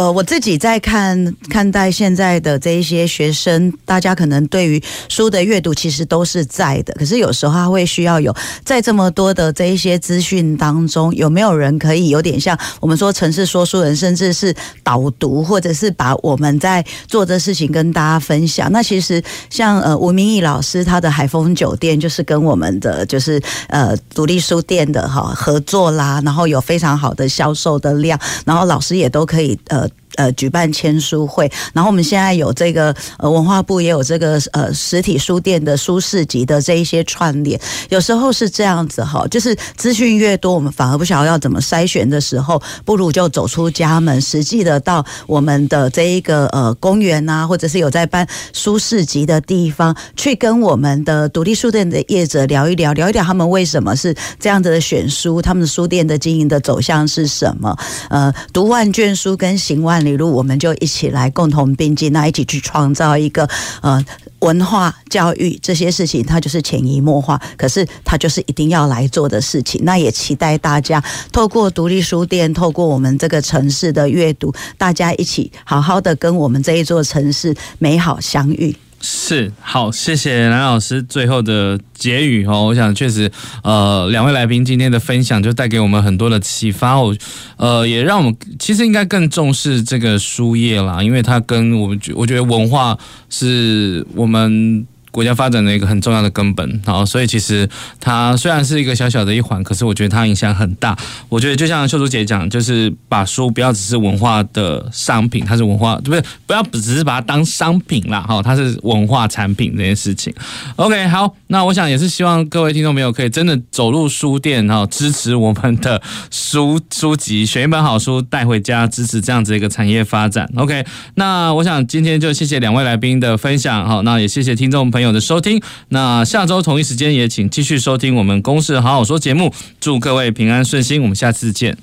[0.00, 8.34] 呃，我自己在看看待现在的这一些学生，大家可能对于书的阅读其实都是在的，可是有时候他会需要有
[8.64, 18.72] 在这么多的这一些资讯当中，有没有人可以有点像我们说城市说书人，甚至是导读，或者是把我们在做的事情跟大家分享？
[18.72, 23.38] 那其实像呃吴明义老师他的海丰酒店，就是跟我们的就是
[23.68, 29.89] 呃独立书店的哈合作啦，然后有非常好的销售的量，然后老师也都可以呃。
[29.90, 37.58] that 呃，举办签书会，然后我们现在有这个呃文化部也有这个呃实体书店的书市集的这一些串联，
[37.88, 57.74] 有时候是这样子哈，就是资讯越多，我们反而不晓得要怎么筛选的时候，不如就走出家门，实际的到我们的这一个呃公园啊，或者是有在办书市集的地方，去跟我们的独立书店的业者聊一聊，聊一聊他们为什么是这样子的选书，他们的书店的经营的走向是什么？
[58.10, 63.48] 呃，读万卷书跟行万里比如，我们就一起来共同并进，那一起去创造一个
[63.80, 64.04] 呃
[64.40, 69.84] 文化教育这些事情，它就是潜移默化，可是它就是一定要来做的事情。
[69.84, 71.00] 那也期待大家
[71.30, 78.74] 透过独立书店，透过我们这个城市的阅读，大家一起好好的跟我们这一座城市美好相遇。
[79.00, 82.66] 是，好，谢谢蓝老师最后的结语哦。
[82.66, 83.30] 我想确实，
[83.64, 87.16] 呃，两位来宾今天的分享就带给我们很多的启发，哦
[87.56, 92.98] 呃也让我们其实应该更重视这个书业啦，因为它跟我们觉我觉得文化
[93.28, 94.86] 是我们。
[95.10, 100.96] 国家发展的一个很重要的根本，好，所以其实它虽然是一个小小的一环，可是我觉得它影响很大。
[101.28, 106.22] 我觉得就像秀珠姐讲，就是把书不要只是文化的商品，它是文化，对不对？
[106.46, 110.32] 不要只是把它当商品啦，哈，它是文化产品这件事情。
[110.76, 116.00] OK，好，那我想也是希望各位听众朋友可以真的走入书店，然后，支持我们的
[116.30, 120.48] 书书籍，选一本好书带回家，支持这样子一个产业发展。
[120.56, 120.84] OK，
[121.16, 124.99] 那我想今天就谢谢两位来宾的分享，好，那也谢谢听众朋友。
[125.00, 131.74] 朋友的收听，那下周同一时间也请继续收听我们公事好好说节目，祝各位平安顺心，我们下次见。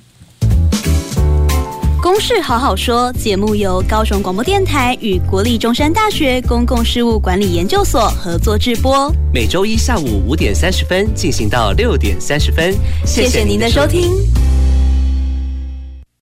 [1.99, 12.71] 公事好好说节目由高雄广播电台与国立中山大学公共事务管理研究所合作制播，每周一下午五点三十分进行到六点三十分，
[13.03, 14.11] 谢谢您的收听。